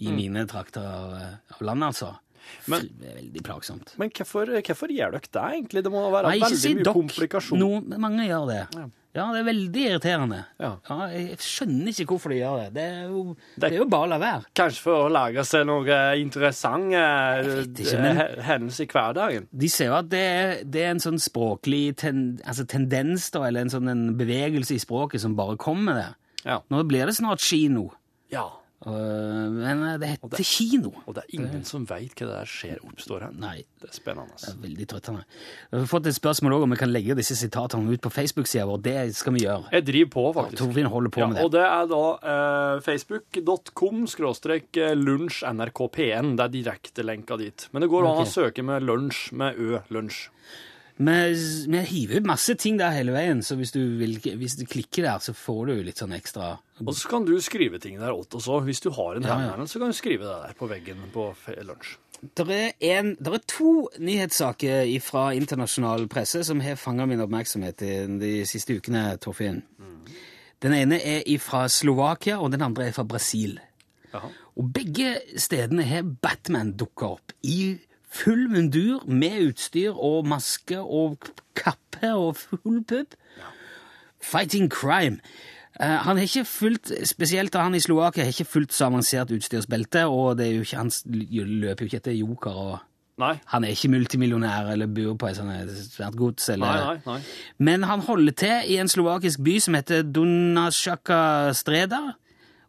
[0.00, 1.16] i mine trakter av,
[1.56, 2.14] av landet, altså.
[2.66, 3.92] Men- det er veldig plagsomt.
[4.00, 5.82] Men hvorfor, hvorfor gjør dere det, egentlig?
[5.84, 6.96] Det må være Nei, veldig mye dok.
[6.96, 7.58] komplikasjon.
[7.60, 8.62] No, mange gjør det.
[8.76, 8.86] Ja.
[9.12, 10.44] Ja, det er veldig irriterende.
[10.62, 10.76] Ja.
[11.10, 12.68] jeg skjønner ikke hvorfor de gjør det.
[12.76, 13.22] Det er jo,
[13.56, 14.44] det Det- er jo bare å la være.
[14.54, 19.48] Kanskje for å lage seg noe interessant eh, ikke, men- hendelse i hverdagen.
[19.52, 23.60] De ser jo at det det er en sånn språklig ten, altså tendens, da, eller
[23.62, 26.14] en sånn en bevegelse i språket som bare kommer der.
[26.44, 26.60] Ja.
[26.70, 27.90] Nå blir det snart kino.
[28.30, 28.48] ja.
[28.86, 30.90] Øh, men det heter det- kino.
[31.06, 33.32] Og det er ingen som veit hva det der skjer oppstår her.
[33.36, 34.32] Nei, Det er spennende.
[34.40, 35.24] Det er veldig trøttende.
[35.70, 38.64] Vi har fått et spørsmål også om vi kan legge disse sitatene ut på Facebook-sida
[38.66, 38.80] vår.
[38.82, 39.68] Det skal vi gjøre.
[39.72, 40.58] Jeg driver på, faktisk.
[40.64, 41.44] Torfinn holder på Ja, med det.
[41.44, 46.36] og det er da eh, facebook.com skråstrek eh, lunsj nrkp1.
[46.36, 47.68] Det er direktelenka dit.
[47.72, 49.78] Men det går an å søke med lunsj med ø.
[49.90, 50.28] Lunsj.
[51.00, 51.16] Vi,
[51.72, 55.06] vi hiver ut masse ting der hele veien, så hvis du, vil, hvis du klikker
[55.06, 58.36] der, så får du litt sånn ekstra Og så kan du skrive ting der åt
[58.36, 58.58] også.
[58.66, 59.66] Hvis du har en Ja, ja.
[59.66, 61.30] så kan du skrive det der på veggen på
[61.64, 61.96] lunsj.
[62.36, 67.80] Det er, en, der er to nyhetssaker fra internasjonal presse som har fanga min oppmerksomhet
[68.20, 69.62] de siste ukene, Torfinn.
[70.60, 73.56] Den ene er fra Slovakia, og den andre er fra Brasil.
[74.12, 74.28] Aha.
[74.60, 77.78] Og begge stedene har Batman dukka opp i
[78.10, 83.14] full mundur med utstyr og maske og kappe og full pupp.
[84.20, 85.20] Fighting crime.
[85.80, 90.04] Eh, han har ikke fulgt, Spesielt han i Slovakia har ikke fulgt så avansert utstyrsbelte,
[90.10, 90.90] og det er jo ikke, han
[91.62, 92.50] løper jo ikke etter joker.
[92.50, 92.78] og
[93.20, 93.34] Nei.
[93.52, 96.48] Han er ikke multimillionær eller bor på et sånt svært gods.
[96.48, 97.20] Eller, Nei, nei, nei.
[97.58, 102.00] men han holder til i en slovakisk by som heter Donasjaka Streda.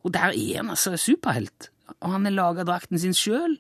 [0.04, 1.70] Og der er han altså superhelt.
[2.02, 3.58] Og han har laga drakten sin sjøl.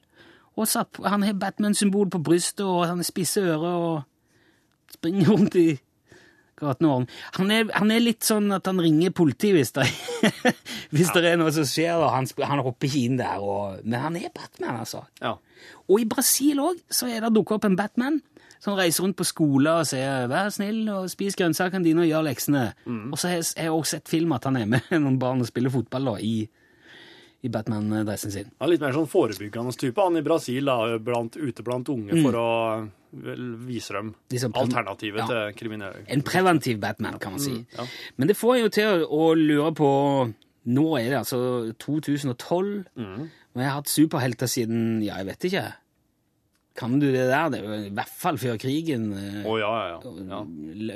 [0.57, 4.03] Og satt, han har Batman-symbol på brystet, og han har spisse ører og
[4.91, 5.79] springer rundt i
[6.59, 6.89] gatene.
[6.91, 7.07] og-
[7.39, 9.87] Han er, han er litt sånn at han ringer politiet hvis det,
[10.91, 12.03] hvis det er noe som skjer.
[12.09, 13.39] Han, han hopper ikke inn der.
[13.39, 15.05] Og, men han er Batman, altså.
[15.21, 15.37] Ja.
[15.89, 18.21] Og i Brasil òg er det dukket opp en Batman
[18.61, 22.27] som reiser rundt på skoler og sier 'vær snill og spis grønnsakene dine og gjør
[22.27, 22.73] leksene'.
[23.11, 25.69] Og så har jeg- også sett film at han er med noen barn og spiller
[25.73, 26.47] fotball da, i,
[27.43, 28.49] i Batman-dressen sin.
[28.59, 29.97] Han er litt mer sånn forebyggende type.
[30.03, 32.47] Han i Brasil da, blant, ute blant unge for å
[33.11, 35.27] vel, vise dem Liksom alternativet Ja.
[35.27, 36.03] til kriminelle.
[36.07, 37.65] En preventiv Batman, kan man si.
[37.77, 37.85] ja.
[38.17, 39.91] Men det får jeg jo til å, lure på
[40.71, 45.63] Nå er det altså 2012, og jeg har hatt superhelter siden Ja, jeg vet ikke.
[46.77, 47.49] Kan du det der?
[47.49, 49.09] Det er jo i hvert fall før krigen.
[49.17, 50.13] eh, ja, ja, ja.
[50.29, 50.43] ja.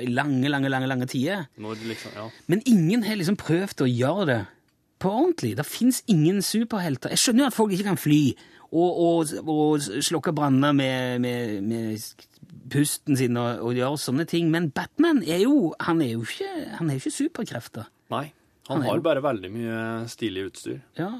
[0.08, 1.48] Lange, lange, lange, lange tider.
[1.58, 2.30] Liksom, ja.
[2.46, 4.38] Men ingen har liksom prøvd å gjøre det
[5.02, 5.54] på ordentlig.
[5.58, 7.12] Det fins ingen superhelter.
[7.14, 8.20] Jeg skjønner at folk ikke kan fly
[8.72, 12.00] og, og, og slokke branner med, med, med
[12.72, 16.48] pusten sin og, og gjøre sånne ting, men Batman er jo Han er jo ikke,
[16.78, 17.86] han er ikke superkrefter.
[18.10, 18.24] Nei.
[18.68, 20.80] Han Han har jo- bare veldig mye stilig utstyr.
[20.98, 21.12] Ja.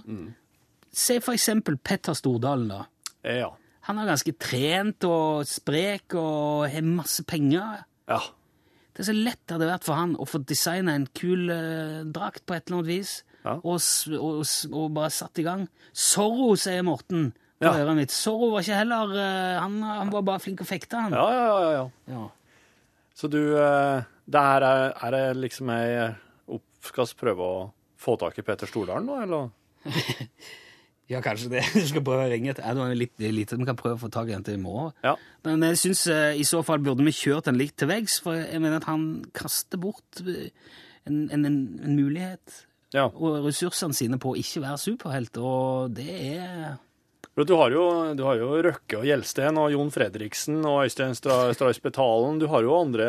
[0.91, 2.81] Se for eksempel Petter Stordalen, da.
[3.23, 3.53] Eh, ja.
[3.87, 7.85] Han er ganske trent og sprek og har masse penger.
[8.11, 8.19] Ja.
[8.97, 12.03] Det er så lett det hadde vært for han å få designa en kul uh,
[12.11, 13.13] drakt på et eller annet vis,
[13.47, 13.53] Ja.
[13.63, 13.79] og,
[14.19, 14.41] og,
[14.75, 15.67] og bare satt i gang.
[15.95, 17.73] Zorro, sier Morten på Ja.
[17.85, 18.13] øret mitt.
[18.13, 21.15] Zorro var ikke heller eh, han, han var bare flink å fekte, han.
[21.17, 21.87] Ja, ja, ja, ja.
[22.13, 22.25] Ja.
[23.17, 26.11] Så du eh, Det her er, er det liksom ei
[26.53, 27.65] oppskast prøve å
[27.97, 29.49] få tak i Peter Stordalen nå, eller?
[31.07, 31.61] Ja, kanskje det.
[31.79, 32.67] Du skal prøve å ringe etter.
[32.67, 34.91] Ja, er litt, lite vi kan prøve å få tak i den til i morgen.
[35.07, 35.13] Ja.
[35.47, 38.59] Men jeg syns i så fall burde vi kjørt den litt til veggs, for jeg
[38.59, 39.05] mener at han
[39.39, 40.51] kaster bort eh,
[41.07, 43.09] en, en, en, en mulighet Ja.
[43.11, 46.07] og ressursene sine på å ikke være superhelt, og det
[46.39, 46.77] er
[47.37, 51.53] Du har, jo, du har jo Røkke og Gjelsten og Jon Fredriksen og Øystein Stra-
[51.53, 52.39] Strauss Betalen.
[52.41, 53.09] Du har jo andre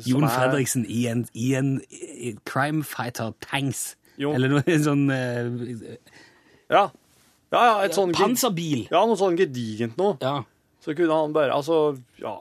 [0.00, 3.92] som Jon er Fredriksen i en, i en i crime fighter tanks.
[4.18, 4.32] Jo.
[4.34, 5.94] Eller noe sånn uh...
[6.72, 6.88] Ja,
[7.54, 8.88] ja, ja et sånn Panserbil.
[8.90, 10.16] Ja, noe sånn gedigent noe.
[10.24, 10.40] Ja.
[10.82, 12.34] Så kunne han bare Altså, ja.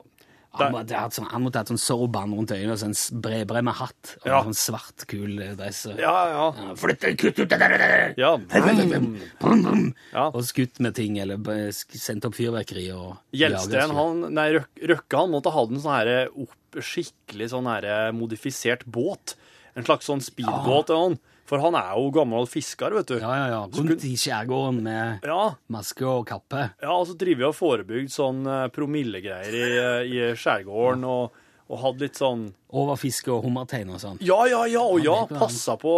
[0.54, 3.64] Han, måtte hatt sånn, han måtte hatt sånn sorban rundt øynene og sånn bred, bred
[3.66, 4.44] med hatt og Ja.
[4.44, 5.86] sånn svart, kul dress.
[5.88, 6.54] og- Ja, ja.
[6.68, 8.14] Ja, Flytt deg, kutt ut det der!
[8.18, 8.38] Ja.
[8.38, 9.96] Brum, brum.
[10.14, 10.28] Ja.
[10.30, 11.38] Og skutt med ting, eller
[11.72, 16.28] sendt opp fyrverkeri og Gjelsten, han Nei, Røk- Røkke, han måtte ha en sånn her
[16.30, 19.36] opp, skikkelig sånn her modifisert båt.
[19.76, 20.90] En slags sånn speedbåt.
[20.90, 21.18] eller noe.
[21.50, 23.18] For han er jo gammel fisker, vet du.
[23.20, 23.62] Ja, ja, ja.
[23.76, 26.70] Rundt i skjærgården med Ja, maske og kappe.
[26.82, 29.68] ja og så driver vi og forebygd sånn eh, promillegreier i,
[30.08, 31.36] i skjærgården, og,
[31.68, 34.18] og hadde litt sånn Overfiske og hummertein og sånn.
[34.24, 35.98] Ja, ja, ja, og ja, Ja, passa på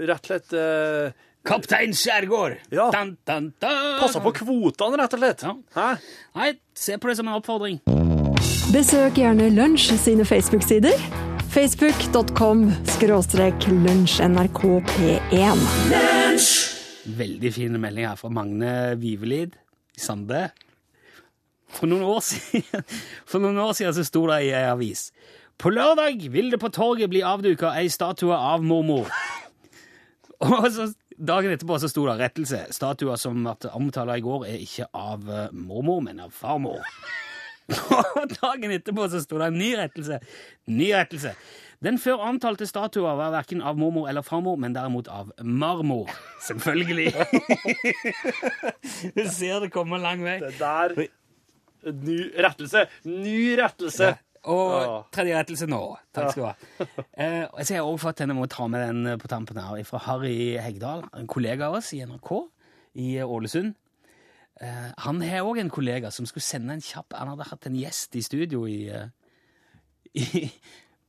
[0.00, 1.12] rett og slett eh,
[1.46, 2.56] Kaptein Skjærgård!
[2.74, 2.88] Ja.
[2.90, 3.84] Dun, dun, dun.
[4.00, 5.44] Passa på kvotene, rett og slett.
[5.46, 5.54] Ja.
[5.76, 5.92] Hæ?
[6.40, 7.78] Nei, se på det som en oppfordring.
[8.74, 10.96] Besøk gjerne Lunsj sine Facebook-sider.
[11.50, 15.62] Facebook.com skråstrek lunsjnrkp1.
[17.16, 19.56] Veldig fin melding her fra Magne Vivelid
[19.96, 20.48] i Sande.
[21.72, 22.84] For noen år siden,
[23.30, 25.10] for noen år siden så sto det i ei avis
[25.58, 29.10] På lørdag vil det på torget bli avduka ei statue av mormor.
[30.46, 32.58] Og så Dagen etterpå så sto det rettelse.
[32.76, 36.84] Statua som ble omtalt i går, er ikke av eh, mormor, men av farmor.
[38.20, 40.20] Og dagen etterpå så sto det en ny rettelse.
[40.70, 41.34] Ny rettelse.
[41.84, 46.08] Den før antalte statua var verken av mormor eller farmor, men derimot av marmor.
[46.46, 47.12] Selvfølgelig.
[49.16, 50.38] Du ser det kommer lang vei.
[50.40, 50.96] Det der
[51.86, 52.86] Ny rettelse!
[53.06, 54.16] Ny rettelse!
[54.50, 55.80] Og tredje rettelse nå.
[56.14, 56.96] Takk skal du ha.
[57.18, 60.00] Eh, så har jeg også fått denne, må ta med den på tampen her, fra
[60.06, 62.30] Harry Hegdal, en kollega av oss i NRK
[63.02, 63.74] i Ålesund.
[64.60, 67.74] Eh, han har òg en kollega som skulle sende en kjapp Han hadde hatt en
[67.76, 69.08] gjest i studio i, uh,
[70.16, 70.46] i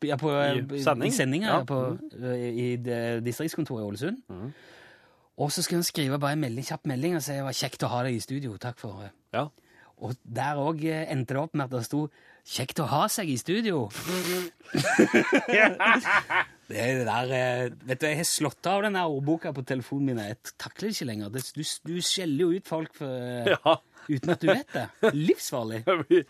[0.04, 1.14] ja, på, I eh, sending?
[1.16, 1.62] sendinga Ja.
[1.64, 4.20] på, uh, i i distriktskontoret i Ålesund.
[4.28, 4.52] Mm.
[5.38, 7.84] Og så skulle han skrive bare en melding, kjapp melding og si det var kjekt
[7.86, 8.58] å ha deg i studio.
[8.58, 9.12] Takk for det.
[9.34, 9.48] Ja.
[9.98, 12.08] Og der òg endte det opp med at det sto
[12.48, 13.90] 'kjekt å ha seg i studio'.
[16.68, 19.64] det er det der eh, Vet du, Jeg har slått av den der ordboka på
[19.68, 20.22] telefonen min.
[20.24, 21.30] Jeg takler det ikke lenger.
[21.34, 23.76] Det, du, du skjeller jo ut folk for, eh, ja.
[24.10, 24.88] uten at du vet det.
[25.16, 25.84] Livsfarlig.
[25.88, 26.28] Det blir-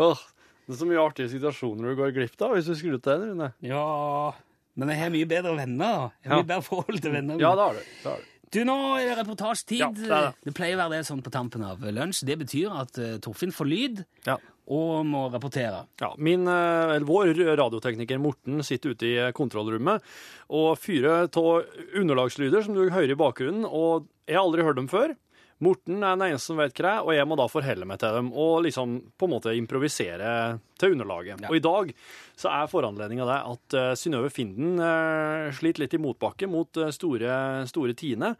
[0.00, 0.20] Åh,
[0.66, 3.32] det er så mye artige situasjoner du går glipp av hvis du skrur til den,
[3.34, 3.48] Rune.
[3.66, 4.32] Ja
[4.78, 5.80] Men jeg har mye bedre venner.
[5.80, 6.10] da.
[6.22, 6.42] Jeg har Ja.
[6.44, 7.40] mye bedre forhold til venner.
[7.42, 7.82] Ja, det har du.
[8.04, 8.26] Det har du.
[8.50, 9.78] Du, nå er det reportasjetid.
[9.78, 10.30] Ja, det er det.
[10.48, 12.24] det pleier å være det sånn på tampen av lunsj.
[12.26, 14.38] Det betyr at uh, Torfinn får lyd Ja.
[14.70, 15.84] Og må rapportere.
[16.00, 20.04] Ja, min, eh, vår radiotekniker Morten sitter ute i kontrollrommet
[20.48, 21.64] og fyrer av
[21.98, 25.16] underlagslyder som du hører i bakgrunnen, og jeg har aldri hørt dem før.
[25.60, 28.00] Morten er den eneste som vet hva det er, og jeg må da forholde meg
[28.00, 30.32] til dem og liksom på en måte improvisere
[30.80, 31.44] til underlaget.
[31.50, 31.92] Og i dag
[32.40, 36.88] så er foranledninga det at uh, Synnøve Finden uh, sliter litt i motbakke mot uh,
[36.96, 37.36] store,
[37.68, 38.32] store Tine,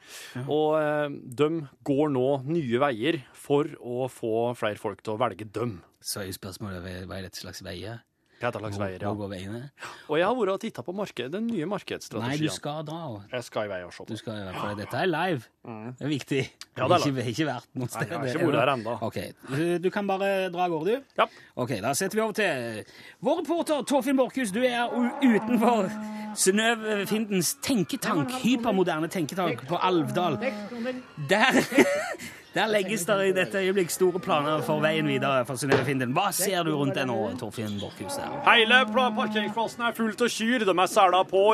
[0.46, 1.50] og uh, de
[1.84, 5.80] går nå nye veier for å få flere folk til å velge dem.
[6.00, 8.00] Så er spørsmålet hva er dette slags veier?
[8.40, 9.10] Hva langs veier, ja.
[9.12, 9.58] Veiene?
[10.08, 12.40] Og jeg har vært og titta på marked, den nye markedsstrategien.
[12.40, 13.00] Nei, du skal dra.
[13.10, 15.42] og- Jeg skal i vei og se Du skal i vei, for dette er live.
[15.98, 16.40] Det er viktig.
[16.78, 19.02] Ja, det er ikke, ikke vært noe Nei, jeg har ikke vært der ennå.
[19.02, 19.32] Okay.
[19.50, 21.04] du, du kan bare dra av gårde, du.
[21.18, 21.26] Ja.
[21.56, 22.84] Ok, Da setter vi over til
[23.20, 24.50] vår reporter Torfinn Borchhus.
[24.52, 24.88] Du er
[25.20, 25.90] utenfor
[26.34, 30.38] Synnøve Findens tenketank, hypermoderne tenketank på Alvdal.
[31.28, 31.52] Der,
[32.54, 36.14] der legges det i dette øyeblikk store planer for veien videre for Synnøve Finden.
[36.16, 38.16] Hva ser du rundt deg nå, Torfinn Borchhus?
[38.46, 40.64] Hele parkeringsplassen er fullt av kyr.
[40.66, 41.44] De er sela på.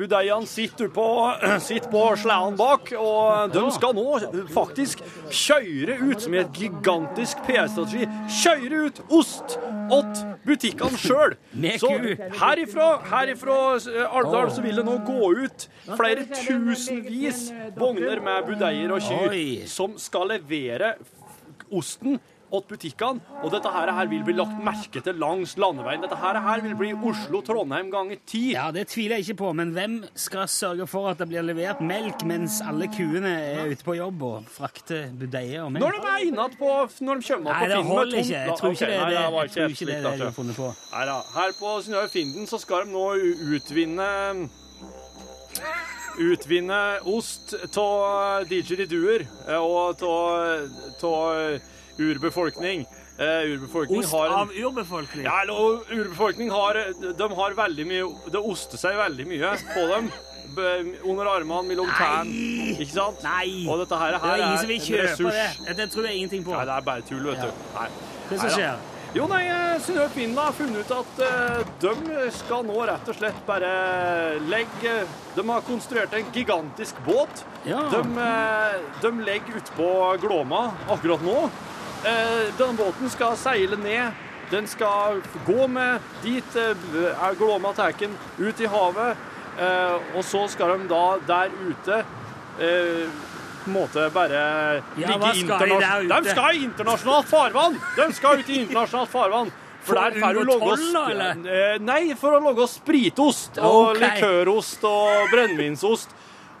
[0.00, 1.06] Budeiene sitter på,
[1.68, 2.92] sitter på sleden bak.
[3.00, 4.18] Og de skal nå
[4.52, 8.04] faktisk kjøre ut, som i et gigantisk PR-strategi,
[8.42, 9.56] kjøre ut ost
[9.92, 11.36] åt butikkene sjøl.
[11.80, 11.90] Så
[12.40, 17.46] herifra, herifra eh, Alvdal så vil det nå gå ut flere tusenvis
[17.78, 19.36] vogner med budeier og kyr
[19.70, 20.94] som skal levere
[21.74, 22.18] osten
[22.54, 26.02] åt butikkene, og dette her, her vil bli lagt merke til langs landeveien.
[26.04, 28.42] Dette her, her vil bli Oslo-Trondheim ganger ti.
[28.54, 31.82] Ja, Det tviler jeg ikke på, men hvem skal sørge for at det blir levert
[31.84, 35.86] melk mens alle kuene er ute på jobb og frakter budeier og melk?
[35.86, 36.70] Når de er innad på
[37.04, 38.44] Når de kommer opp på det Nei, det holder ikke.
[38.44, 40.60] Jeg tror ikke okay, det er nei, det, tror ikke det, det de har funnet
[40.60, 40.70] på.
[40.94, 41.18] Nei da.
[41.34, 43.08] Her på Synnøve Finden så skal de nå
[43.56, 44.08] utvinne
[46.18, 51.60] Utvinne ost av didgeriduer eh, og av
[51.98, 52.86] urbefolkning.
[53.14, 55.24] Uh, urbefolkning Ost har en- av urbefolkning.
[55.24, 56.74] Ja, eller, og urbefolkning har
[57.18, 60.08] De har veldig mye Det oster seg veldig mye på dem.
[61.04, 62.74] under armene, mellom tærne.
[62.78, 63.22] Ikke sant?
[63.22, 63.66] Nei!
[63.68, 65.76] Og dette her, Det er ingen som vil kjøpe det.
[65.76, 66.50] Det tror jeg ingenting på.
[66.50, 67.50] Nei, det er bare tull, vet du.
[67.74, 67.88] Nei.
[68.28, 68.76] Hva som skjer?
[69.14, 73.14] Jo, nei, eh, Synnøve Finland har funnet ut at eh, de skal nå rett og
[73.14, 73.68] slett bare
[74.50, 74.94] legge
[75.36, 77.44] De har konstruert en gigantisk båt.
[77.62, 77.84] Ja.
[77.92, 78.74] De, eh,
[79.04, 79.90] de legger utpå
[80.24, 81.36] Glåma akkurat nå.
[82.02, 84.18] Eh, denne båten skal seile ned.
[84.50, 89.30] Den skal gå med dit er Glåma tar den, ut i havet.
[90.18, 92.02] Og så skal de da der ute
[93.64, 94.40] på en måte bare
[95.00, 96.24] Ja, ligge de internasjonalt?
[96.24, 97.78] De skal i internasjonalt farvann!
[97.96, 99.52] De skal ut i internasjonalt farvann.
[99.84, 100.74] For å der får du logge?
[101.44, 104.04] Eh, Nei, for å lage spritost og okay.
[104.04, 106.14] likørost og brennevinsost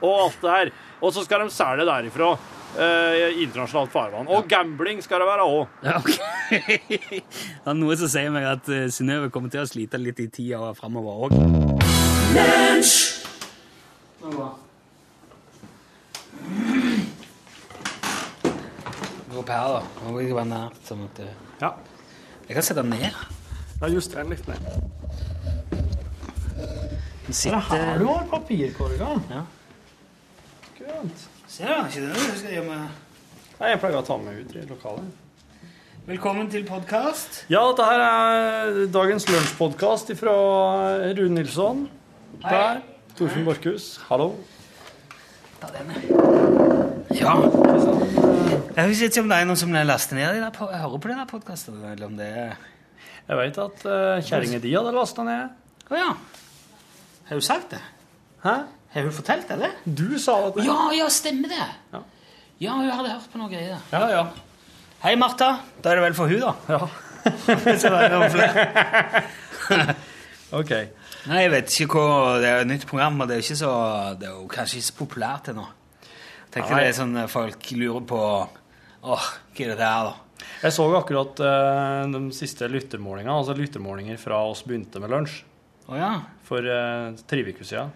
[0.04, 0.74] og alt det her.
[1.00, 4.28] Og så skal de selge derifra eh, internasjonalt farvann.
[4.28, 5.64] Og gambling skal det være òg.
[5.84, 6.12] Ja, ok.
[6.50, 10.28] Det er noe som sier meg at uh, Synnøve kommer til å slite litt i
[10.32, 11.30] tida framover òg.
[14.24, 14.50] Gå
[19.42, 19.82] her, da.
[20.04, 20.78] Nå må jeg være nært.
[20.86, 21.26] Sånn at, uh,
[21.60, 21.72] Ja.
[22.48, 23.12] jeg kan sette den ned.
[23.80, 24.60] Da just den litt ned.
[27.26, 29.10] Den sitter du har papirkorga.
[29.30, 29.42] Ja.
[30.78, 31.26] Kult.
[31.48, 31.84] Se, da.
[31.88, 32.88] Ikke det du skal gjøre med
[33.60, 35.12] Nei, Jeg pleier å ta med ut i lokalet.
[36.06, 37.44] Velkommen til podkast.
[37.48, 40.34] Ja, dette her er dagens lunsjpodkast fra
[41.16, 41.88] Rune Nilsson.
[42.42, 42.82] Der.
[43.16, 44.00] Torfinn Borchhus.
[44.10, 44.34] Hallo.
[45.62, 45.94] Ta den.
[47.14, 47.38] Ja.
[48.74, 51.08] Jeg husker ikke om det er noen som laster ned de der, på- hører på
[51.10, 52.54] den der eller om det er
[53.28, 55.52] Jeg veit at uh, kjerringa di hadde lasta ned.
[55.90, 56.10] Å ja.
[57.28, 57.80] Har hun sagt det?
[58.44, 58.54] Hæ?
[58.94, 59.54] Har hun fortalt det?
[59.56, 59.70] eller?
[59.84, 60.64] Du sa det.
[60.66, 61.68] Ja, ja, stemmer det.
[61.94, 62.02] Ja.
[62.60, 63.80] Ja, hun hadde hørt på noe greier.
[63.92, 64.24] Ja, ja.
[65.04, 65.48] Hei, Martha.
[65.82, 66.52] Da er det vel for hun, da.
[66.68, 66.88] Ja.
[67.80, 69.24] Så det er noen flere.
[70.60, 70.74] OK.
[71.24, 73.72] Nei, jeg vet ikke hva Det er et nytt program, og det er, ikke så,
[74.20, 75.64] det er jo kanskje ikke så populært ennå.
[76.54, 76.84] Tenker Nei.
[76.84, 78.20] det er sånn eh, folk lurer på
[79.04, 80.44] Åh, hva er det der, da?
[80.64, 85.42] Jeg så akkurat eh, de siste lyttermålingene, altså lyttermålinger fra oss begynte med lunsj
[85.84, 86.14] Oh, ja.
[86.48, 87.90] for uh, tre uker siden.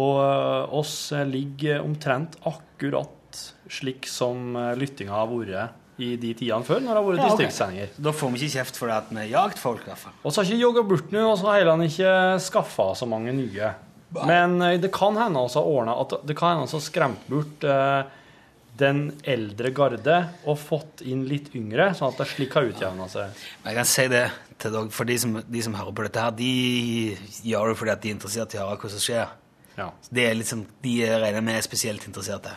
[0.00, 3.38] Og eh, oss eh, ligger omtrent akkurat
[3.70, 7.28] slik som uh, lyttinga har vært i de tidene før, når det har vært Ja,
[7.28, 7.30] ok.
[7.36, 7.92] distriktssendinger.
[8.02, 10.14] Da får vi ikke kjeft for det at vi har jagd folk, i hvert fall.
[10.24, 12.14] Og så har ikke jogga bort nå, og så har han ikke
[12.48, 13.70] skaffa så mange nye.
[14.16, 18.00] Men eh, det kan hende også ordna at det kan hende også skremt bort eh,
[18.80, 20.16] den eldre garde
[20.48, 23.42] og fått inn litt yngre, sånn at det slik har utjevna seg.
[23.66, 24.24] Jeg kan si det
[24.60, 26.54] til dere, for de som, de som hører på dette her, de
[27.48, 29.36] gjør det fordi at de er interessert i å høre hva som skjer.
[29.76, 29.86] Ja.
[30.10, 32.52] Det er liksom, de regner med er spesielt interesserte.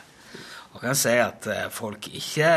[0.73, 2.47] Og jeg kan si at eh, folk ikke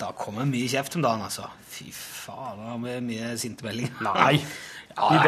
[0.00, 1.46] Det kommer mye kjeft om dagen, altså.
[1.70, 3.96] Fy faen, det har vi mye sinte meldinger.
[4.08, 4.36] Nei.
[4.90, 5.20] Ja, I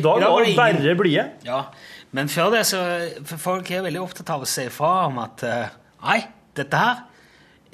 [0.00, 1.24] dag var det, bare blide.
[1.44, 1.58] Ja,
[2.16, 2.78] men før det så
[3.28, 6.20] For folk er veldig opptatt av å si ifra om at eh, Nei,
[6.56, 7.02] dette her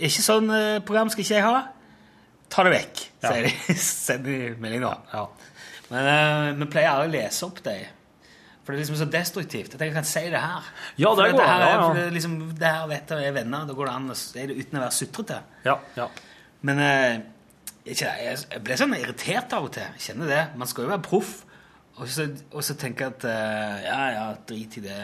[0.09, 1.61] Ikke sånn eh, program skal ikke jeg ha.
[2.51, 3.31] Ta det vekk, Ja.
[3.31, 3.77] sier de.
[4.07, 4.91] Send de melding nå.
[5.13, 5.27] Ja.
[5.91, 7.77] Men uh, vi pleier aldri å lese opp det.
[8.65, 9.75] For det er liksom så destruktivt.
[9.77, 10.67] At jeg kan si det her.
[10.97, 11.81] Ja, det For går her ja, ja.
[11.83, 13.67] for det, liksom, det her vet jeg er venner.
[13.69, 15.41] Da går det an å si det uten å være sutrete.
[15.67, 16.07] Ja, ja.
[16.65, 17.17] Men uh,
[17.85, 19.99] ikke, jeg ble sånn irritert av og til.
[20.01, 20.43] Kjenner det.
[20.61, 21.35] Man skal jo være proff.
[21.95, 24.97] Og så, og så tenke at eh, ja, ja, drit i det.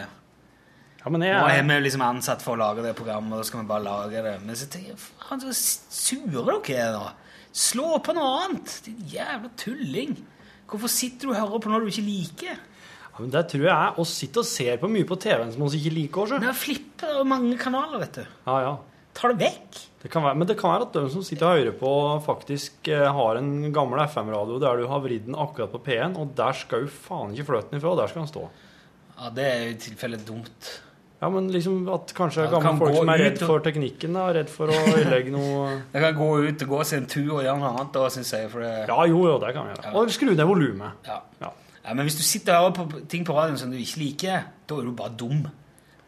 [1.01, 3.47] ja men jeg Nå er vi liksom ansatt for å lage det programmet, og da
[3.47, 4.35] skal vi bare lage det.
[4.43, 7.05] Men så tenker jeg faen, så sure dere er nå.
[7.51, 8.75] Slå på noe annet!
[8.85, 10.19] Din jævla tulling.
[10.71, 12.59] Hvorfor sitter du og hører på noe du ikke liker?
[13.11, 15.67] ja, men Det tror jeg er å sitte og ser på mye på TV-en som
[15.67, 16.21] vi ikke liker.
[16.23, 16.39] Også.
[16.43, 18.23] Det er flipper er mange kanaler, vet du.
[18.47, 18.71] Ja, ja.
[19.17, 19.79] Ta det vekk.
[20.01, 21.89] Det kan være, men det kan være at de som sitter og hører på,
[22.25, 26.31] faktisk eh, har en gammel FM-radio der du har vridd den akkurat på P1, og
[26.37, 28.47] der skal jo faen ikke fløten ifra, der skal den stå.
[29.19, 30.71] Ja, det er jo i tilfelle dumt.
[31.21, 34.15] Ja, men liksom at kanskje Ja, gamle kan folk som er redd og- for teknikken,
[34.17, 37.35] er redd for å ødelegge noe Det kan gå ut og gå seg en tur
[37.35, 38.49] og gjøre noe annet da, syns jeg.
[38.49, 39.93] For det, Ja, jo, jo, det kan vi gjøre.
[40.01, 40.91] Og skru ned volumet.
[41.05, 41.19] Ja.
[41.43, 41.51] Ja.
[41.85, 44.43] Ja, men hvis du sitter og hører på ting på radioen som du ikke liker,
[44.65, 45.45] da er du bare dum.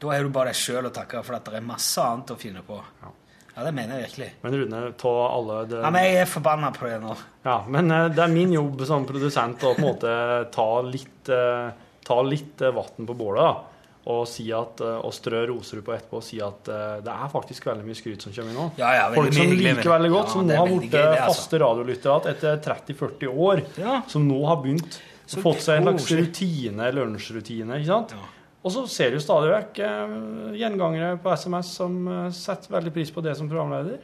[0.03, 2.39] Da er du bare deg sjøl å takke for at det er masse annet å
[2.39, 2.79] finne på.
[3.03, 3.11] Ja.
[3.53, 4.29] Ja, det mener jeg virkelig.
[4.41, 7.13] Men Rune, ta alle det, Ja, men jeg er forbanna på det nå.
[7.45, 10.15] Ja, men eh, det er min jobb som produsent å på en måte
[10.55, 11.69] ta litt, eh,
[12.07, 13.45] ta litt eh, vann på bålet.
[13.45, 13.69] da.
[14.03, 17.85] Og, si at, og strø roser på etterpå og si at det er faktisk veldig
[17.87, 18.65] mye skryt som kommer inn nå.
[18.75, 21.29] Ja, ja, Folk som liker veldig godt, ja, som nå har blitt altså.
[21.29, 23.61] faste radiolyttere etter 30-40 år.
[23.79, 24.01] Ja.
[24.11, 27.79] Som nå har begynt Så å fått seg en slags rutine, lunsjrutine.
[27.79, 28.17] ikke sant?
[28.63, 30.13] Og så ser du stadig vekk eh,
[30.61, 33.99] gjengangere på SMS som eh, setter veldig pris på det som programleder.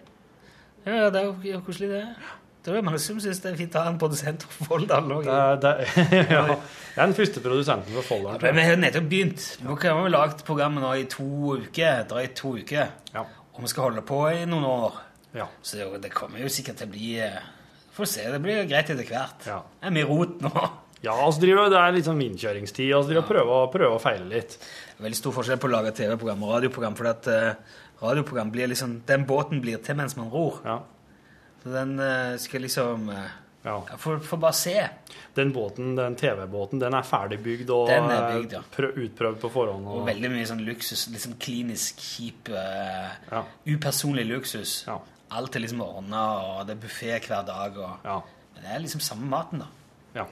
[0.86, 2.04] Ja, det er jo koselig, det.
[2.66, 5.28] Det er mange som syns det er fint å ha en produsent fra Folldal òg.
[5.30, 5.72] Det, det,
[6.34, 8.42] ja, jeg er den første produsenten fra Folldal.
[8.44, 9.46] Ja, vi har nettopp begynt.
[9.64, 12.04] Nå har vi lagd programmet nå i to uker.
[12.12, 12.92] Drøyt to uker.
[13.16, 13.24] Ja.
[13.56, 15.00] Og vi skal holde på i noen år.
[15.40, 15.48] Ja.
[15.64, 17.10] Så det- det kommer jo sikkert til å bli
[17.96, 18.28] Få Får se.
[18.32, 19.48] Det blir greit etter hvert.
[19.48, 19.62] Ja.
[19.80, 20.52] Det er mye rot nå.
[21.02, 22.90] Ja, altså driver, det er litt sånn innkjøringstid.
[22.92, 24.58] Altså driver og prøver, prøver å feile litt.
[25.00, 26.98] Veldig stor forskjell på å lage TV-program og radioprogram.
[27.00, 30.60] For at uh, radioprogram blir liksom Den båten blir til mens man ror.
[30.68, 30.82] Ja.
[31.64, 33.30] Så den uh, skal liksom uh,
[33.64, 33.78] ja.
[33.78, 34.76] ja, Får får bare se.
[35.40, 38.64] Den båten, den TV-båten, den er ferdigbygd og Den er bygd, ja.
[38.76, 39.88] prø utprøvd på forhånd.
[39.88, 41.08] Og Og, veldig mye sånn luksus.
[41.16, 43.46] Liksom klinisk, kjip, Ja.
[43.72, 44.82] upersonlig luksus.
[44.88, 45.00] Ja.
[45.32, 47.78] Alt er liksom ordna, og det er buffé hver dag.
[47.78, 48.20] Og, ja.
[48.56, 49.76] Men det er liksom samme maten, da.
[50.16, 50.28] ja.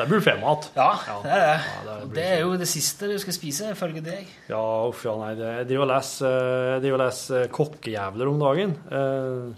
[0.00, 0.68] Det er buffémat.
[0.76, 1.16] Ja, Ja.
[1.22, 1.56] det er det.
[1.60, 4.26] Ja, det er det er jo det siste du skal spise, ifølge deg.
[4.48, 6.36] Ja, uff, ja, nei, det, jeg driver og leser,
[6.80, 8.72] eh, jeg leser eh, kokkejævler om dagen.
[8.88, 9.52] Uh,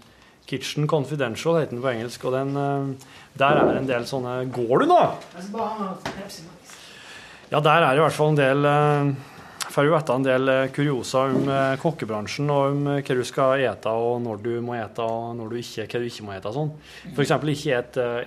[0.45, 4.83] Kitchen Confidential heter den på engelsk, og den, uh, der er en del sånne Går
[4.83, 4.99] du, nå?
[7.53, 9.13] Ja, der er det i hvert fall en del eh,
[9.73, 13.23] Får jo vite en del eh, kuriosa om eh, kokkebransjen og om eh, hva du
[13.25, 16.35] skal ete, og når du må ete, og når du ikke, hva du ikke må
[16.35, 16.51] ete.
[16.53, 16.69] Sånn.
[17.09, 17.79] Eksempel ikke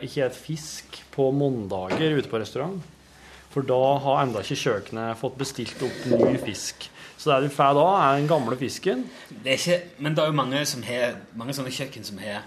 [0.09, 2.83] ikke et fisk på mandager ute på restaurant.
[3.55, 6.91] For da har enda ikke kjøkkenet fått bestilt opp ny fisk.
[7.15, 9.07] Så det du får da, er den gamle fisken.
[9.31, 12.43] Det er ikke, men det er jo mange, har, mange sånne kjøkken som har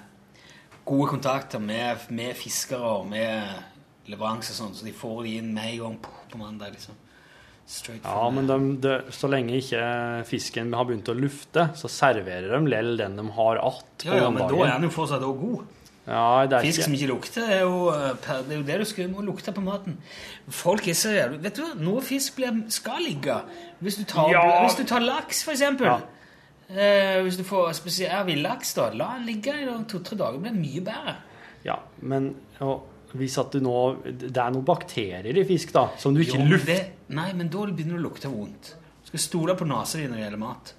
[0.84, 5.72] gode kontakter med, med fiskere og med leveranser, sånn, så de får de inn med
[5.72, 6.76] en gang på mandag.
[6.76, 7.00] liksom.
[8.04, 9.82] Ja, men de, de, så lenge ikke
[10.26, 14.30] fisken har begynt å lufte, så serverer de lell den de har att ja, ja,
[14.34, 15.76] men da er den jo fortsatt også god.
[16.10, 18.16] Ja, det Fisk som ikke lukter, er jo, eh,
[18.48, 20.00] det er jo det du skal må lukte på maten.
[20.50, 23.36] Folk er så jævlig Vet du hva, noe fisk blir, skal ligge.
[23.84, 24.64] Hvis du tar, Ja.
[24.64, 25.86] hvis du tar laks, for eksempel.
[25.86, 26.00] Ja.
[26.70, 30.40] Eh, hvis du får spesiell villaks, da, la den ligge i to-tre dager.
[30.40, 31.16] Det blir mye bedre.
[31.66, 32.88] Ja, men og,
[33.18, 36.50] hvis at du nå Det er noen bakterier i fisk, da, som du ikke Jo,
[36.52, 36.66] luft...
[36.70, 38.76] det- Nei, men da begynner det å lukte vondt.
[39.02, 40.74] Du skal stole på nesa di når det gjelder mat.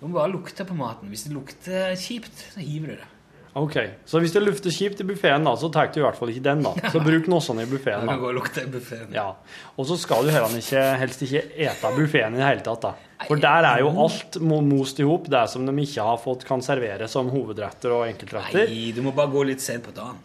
[0.00, 1.08] Du må bare lukte på maten.
[1.08, 3.10] Hvis det lukter kjipt, så hiver du det.
[3.56, 6.42] Ok, Så hvis det lufter kjipt i buffeen, så tar du i hvert fall ikke
[6.42, 6.62] den.
[6.66, 6.72] da.
[6.90, 8.08] Så bruk nossene i buffeen.
[8.10, 9.12] og lukte i buffeen.
[9.14, 9.28] Ja.
[9.78, 12.82] Og så skal du heller ikke, helst ikke ete buffeen i det hele tatt.
[12.82, 12.92] da.
[13.28, 16.60] For der er jo alt most i hop, det som de ikke har fått kan
[16.66, 18.66] servere som hovedretter og enkeltretter.
[18.68, 20.18] Nei, du må bare gå litt sent på dagen.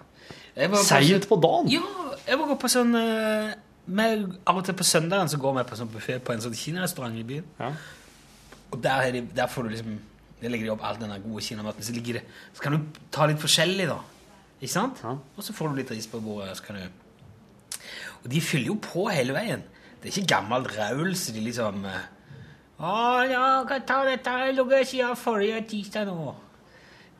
[0.83, 1.71] Seint på dagen!
[1.71, 3.55] Ja, jeg gå på sånn eh,
[3.89, 6.57] med, Av og til på søndagen så går vi på sånn buffé på en sånn
[6.57, 7.47] kinarestaurant i byen.
[7.59, 7.71] Ja.
[8.69, 9.97] Og der, er de, der får du liksom
[10.39, 11.83] Der legger de opp all den der gode kinamaten.
[11.83, 12.23] Så, ligger det,
[12.55, 13.97] så kan du ta litt forskjellig, da.
[14.59, 15.01] Ikke sant?
[15.03, 15.17] Ja.
[15.35, 16.53] Og så får du litt ris på bordet.
[16.59, 16.85] Så kan du
[18.23, 19.65] Og de fyller jo på hele veien.
[19.99, 22.05] Det er ikke gammelt raul, så de liksom eh,
[22.79, 22.93] Å
[23.27, 26.35] ja, kan ta dette Jeg Lukket siden forrige tirsdag nå.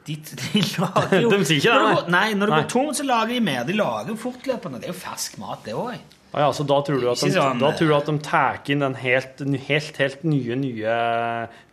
[0.07, 1.95] De, de lager jo De sier ikke det, Når nei.
[1.99, 2.61] går- Nei, når det Nei.
[2.63, 3.63] går tomt, så lager de mer.
[3.67, 4.79] De lager jo fortløpende.
[4.81, 5.99] Det er jo fersk mat, det òg.
[6.29, 8.59] Ah, ja, så da tror, du at de, sånn, da tror du at de tar
[8.69, 10.97] inn den helt, helt, helt nye, nye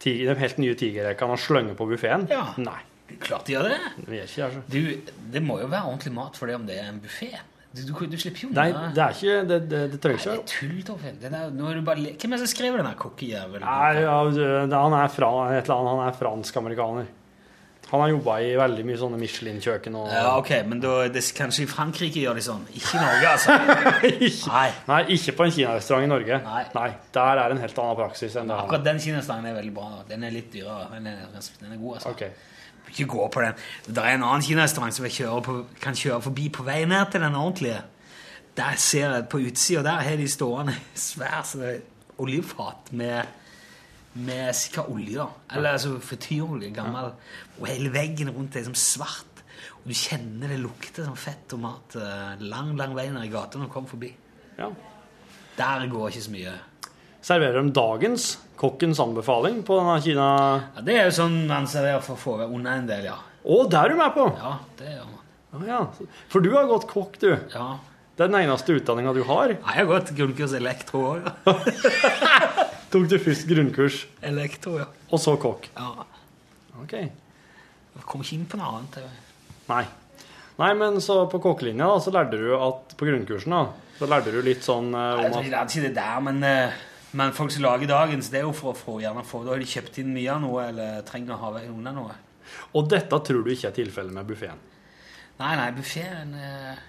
[0.01, 2.24] tiger, de helt nye tigerrekene og slenger på buffeen?
[2.33, 2.47] Ja.
[2.57, 2.79] Nei,
[3.20, 3.77] Klart de gjør det.
[4.09, 4.62] det ikke altså.
[4.72, 7.29] Du, det må jo være ordentlig mat for det om det er en buffé.
[7.77, 10.41] Du, du, du slipper jo Nei, det er ikke Det, det, det trenger Nei, det
[10.41, 11.18] ikke tull, Torfinn.
[11.20, 13.66] Det Hvem er det som skrev den kokkejævelen?
[13.68, 14.16] Nei, ja,
[14.72, 17.11] han er, fra, et eller annet, han er fransk-amerikaner.
[17.87, 21.62] Han har jobba i veldig mye sånne Michelin-kjøkken og Ja, ok, men da, det, kanskje
[21.62, 22.64] i Frankrike gjør de sånn.
[22.74, 23.55] Ikke i Norge, altså.
[24.26, 24.66] ikke, Nei.
[24.89, 26.41] Nei, ikke på en kinarestaurant i Norge.
[26.49, 26.64] Nei.
[26.74, 26.89] nei.
[27.14, 29.91] Der er en helt annen praksis enn det Akkurat den kinarestauranten er veldig bra.
[30.11, 30.89] Den er litt dyrere.
[30.97, 32.14] Den er, den er god, altså.
[32.16, 32.26] Ok.
[32.91, 33.62] Ikke gå på den.
[33.87, 37.22] Det er en annen kinarestaurant som jeg på, kan kjøre forbi på vei ned til
[37.22, 37.80] den ordentlige.
[38.57, 40.74] Der ser jeg på utsida der har de stående
[41.09, 41.82] svær så det er
[42.18, 43.22] oljefat med,
[44.17, 45.17] med sikkert olje.
[45.19, 45.27] da.
[45.57, 47.12] Eller altså frityrolje, gammel.
[47.61, 49.43] Og hele veggen rundt er som svart.
[49.83, 53.33] Og du kjenner det lukter som fett og mat eh, lang, lang vei ned i
[53.33, 54.11] gata når du kommer forbi.
[54.59, 54.71] Ja.
[55.57, 56.55] Der går ikke så mye.
[57.27, 58.27] Serverer de dagens
[58.61, 60.27] kokkens anbefaling på denne Kina...
[60.77, 63.17] Ja, Det er jo sånn man serverer for å få unna en del, ja.
[63.47, 64.27] Å, det er du med på!
[64.39, 65.23] Ja, det gjør man.
[65.57, 65.81] Å, ja.
[66.33, 67.31] For du har gått kokk, du.
[67.55, 67.67] Ja.
[68.17, 69.53] Det er den eneste utdanninga du har.
[69.53, 71.27] Ja, Jeg har gått grunnkurs elektro òg.
[72.97, 74.88] Tok du først grunnkurs, Elektro, ja.
[75.12, 75.68] og så kokk.
[75.76, 76.07] ja.
[76.80, 76.94] Ok.
[76.97, 78.99] Jeg kom ikke inn på noe annet.
[79.01, 79.22] jeg.
[79.68, 79.84] Nei.
[80.57, 83.62] Nei, men så på kokkelinja så lærte du at på grunnkursen da,
[83.99, 86.40] så lærte du litt sånn eh, Jeg om tror at ikke det er der, men,
[86.49, 86.78] eh,
[87.20, 89.61] men folk som lager dagens, det er jo for å få gjerne få Da har
[89.61, 92.16] de kjøpt inn mye av noe, eller trenger å ha unna noe.
[92.78, 94.64] Og dette tror du ikke er tilfellet med buffeen.
[95.36, 96.84] Nei, nei, buffeen eh,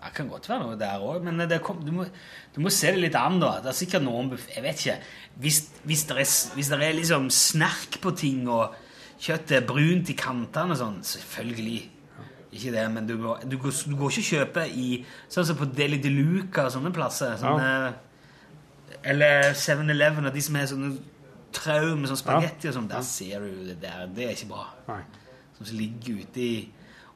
[0.00, 2.06] Det kan godt være noe der òg, men det kom, du, må,
[2.54, 3.58] du må se det litt an, da.
[3.60, 4.96] Det er sikkert noen Jeg vet ikke.
[5.44, 8.76] Hvis, hvis, det er, hvis det er liksom snerk på ting, og
[9.20, 11.80] kjøttet er brunt i kantene og sånn, selvfølgelig.
[12.50, 14.86] Ikke det, men du går, du går, du går ikke og kjøper i
[15.30, 17.36] Sånn som på Deli de Luca og sånne plasser.
[17.38, 17.92] Sånne,
[19.06, 20.90] Eller 7-Eleven og de som har sånne
[21.54, 22.90] traumer, sånn spagetti og sånn.
[22.90, 24.08] Der ser du det der.
[24.16, 24.66] Det er ikke bra.
[24.88, 25.00] Nei.
[25.60, 26.52] Som ligger ute i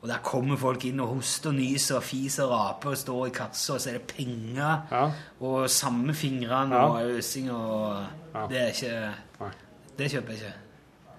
[0.04, 3.22] Og der kommer folk inn og hoster og nyser og fiser og raper og står
[3.30, 5.06] i kassa, og så er det penger Ja.
[5.40, 6.82] og samme fingrene Ja.
[6.92, 8.46] og øsing og Ja.
[8.50, 9.50] Det er ikke Nei.
[9.96, 10.52] Det kjøper jeg ikke.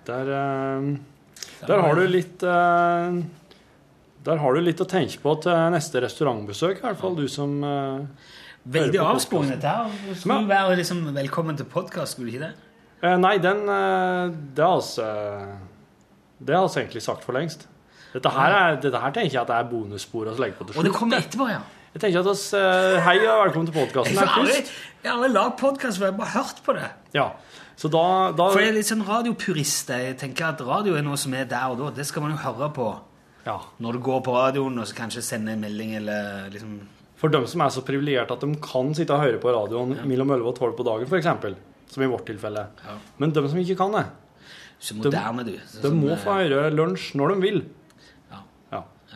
[0.06, 0.98] Der, uh,
[1.68, 3.24] der har du litt uh,
[4.26, 7.64] Der har du litt å tenke på til neste restaurantbesøk, i hvert fall du som
[7.64, 8.06] uh,
[8.66, 9.50] Veldig podcasten.
[9.50, 9.90] dette her.
[10.16, 12.54] Skulle du være liksom velkommen til podkast, skulle ikke det?
[13.04, 15.06] Eh, Nei, den eh, Det har altså
[16.40, 17.68] vi egentlig sagt for lengst.
[18.16, 20.78] Dette her, er, dette her tenker jeg at det er bonusspor å legge på til
[20.80, 21.60] Og det kommer etterpå, ja.
[21.96, 24.16] Jeg tenker at oss, eh, Hei og velkommen til podkasten.
[24.16, 24.62] Jeg har aldri,
[25.04, 26.88] jeg har aldri lagd podkast før, jeg har bare hørt på det.
[27.16, 27.26] Ja.
[27.76, 28.06] Så da,
[28.36, 29.92] da For jeg er litt sånn radiopurist.
[29.92, 31.92] Jeg tenker at radio er noe som er der og da.
[31.98, 32.90] Det skal man jo høre på
[33.46, 33.60] ja.
[33.84, 36.76] når du går på radioen, og så kanskje sende en melding eller liksom
[37.20, 40.32] For dem som er så privilegerte at de kan sitte og høre på radioen mellom
[40.38, 42.70] 11 og 12 på dagen, f.eks., som i vårt tilfelle.
[42.88, 43.00] Ja.
[43.20, 44.06] Men dem som ikke kan det,
[44.80, 45.58] Så moderne, du.
[45.68, 47.66] Så de de må eh, få høre lunsj når de vil.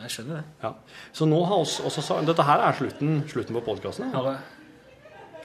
[0.00, 0.06] Ja, Ja.
[0.06, 0.44] jeg skjønner det.
[0.62, 0.72] ja.
[1.12, 4.10] Så nå har også sa- Dette her er slutten, slutten på podkasten.
[4.14, 4.36] Ja.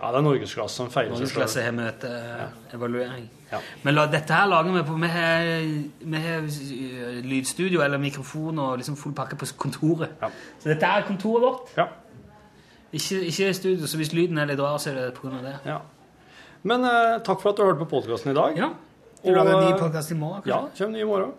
[0.01, 3.29] Ja, det er norgesklasse som feirer Norgesklasse har møteevaluering.
[3.51, 3.59] Ja.
[3.83, 5.43] Men la, dette her lager vi på Vi har,
[6.01, 10.09] vi har eh, lydstudio eller mikrofon og liksom full pakke på kontoret.
[10.21, 10.27] Ja.
[10.59, 11.71] Så dette er kontoret vårt.
[11.77, 11.85] Ja.
[12.93, 15.29] Ikke, ikke studio, så hvis lyden er litt rar, så er det pga.
[15.41, 15.55] det.
[15.65, 15.77] ja.
[16.63, 18.57] Men eh, takk for at du hørte på podkasten i dag.
[18.57, 18.69] Ja.
[19.25, 20.43] Du lager en ny eh, podkast i morgen?
[20.45, 20.85] Ja, kanskje?
[20.85, 21.31] kommer ny i morgen.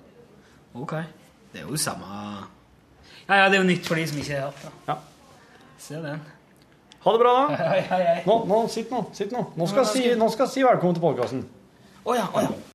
[0.74, 0.92] Ok.
[1.52, 2.04] Det er jo samme
[3.26, 4.72] Ja, ja, det er jo nytt for de som ikke har hørt det.
[4.86, 4.96] Ja.
[5.82, 6.20] Se den.
[7.06, 7.56] Ha det bra, da.
[7.58, 8.20] Hei, hei, hei.
[8.26, 9.02] Nå, nå, sitt nå.
[9.14, 9.42] Sitt nå.
[9.58, 11.42] Nå skal jeg si, nå skal jeg si velkommen til podkasten.
[12.06, 12.54] Å ja, oh, ja.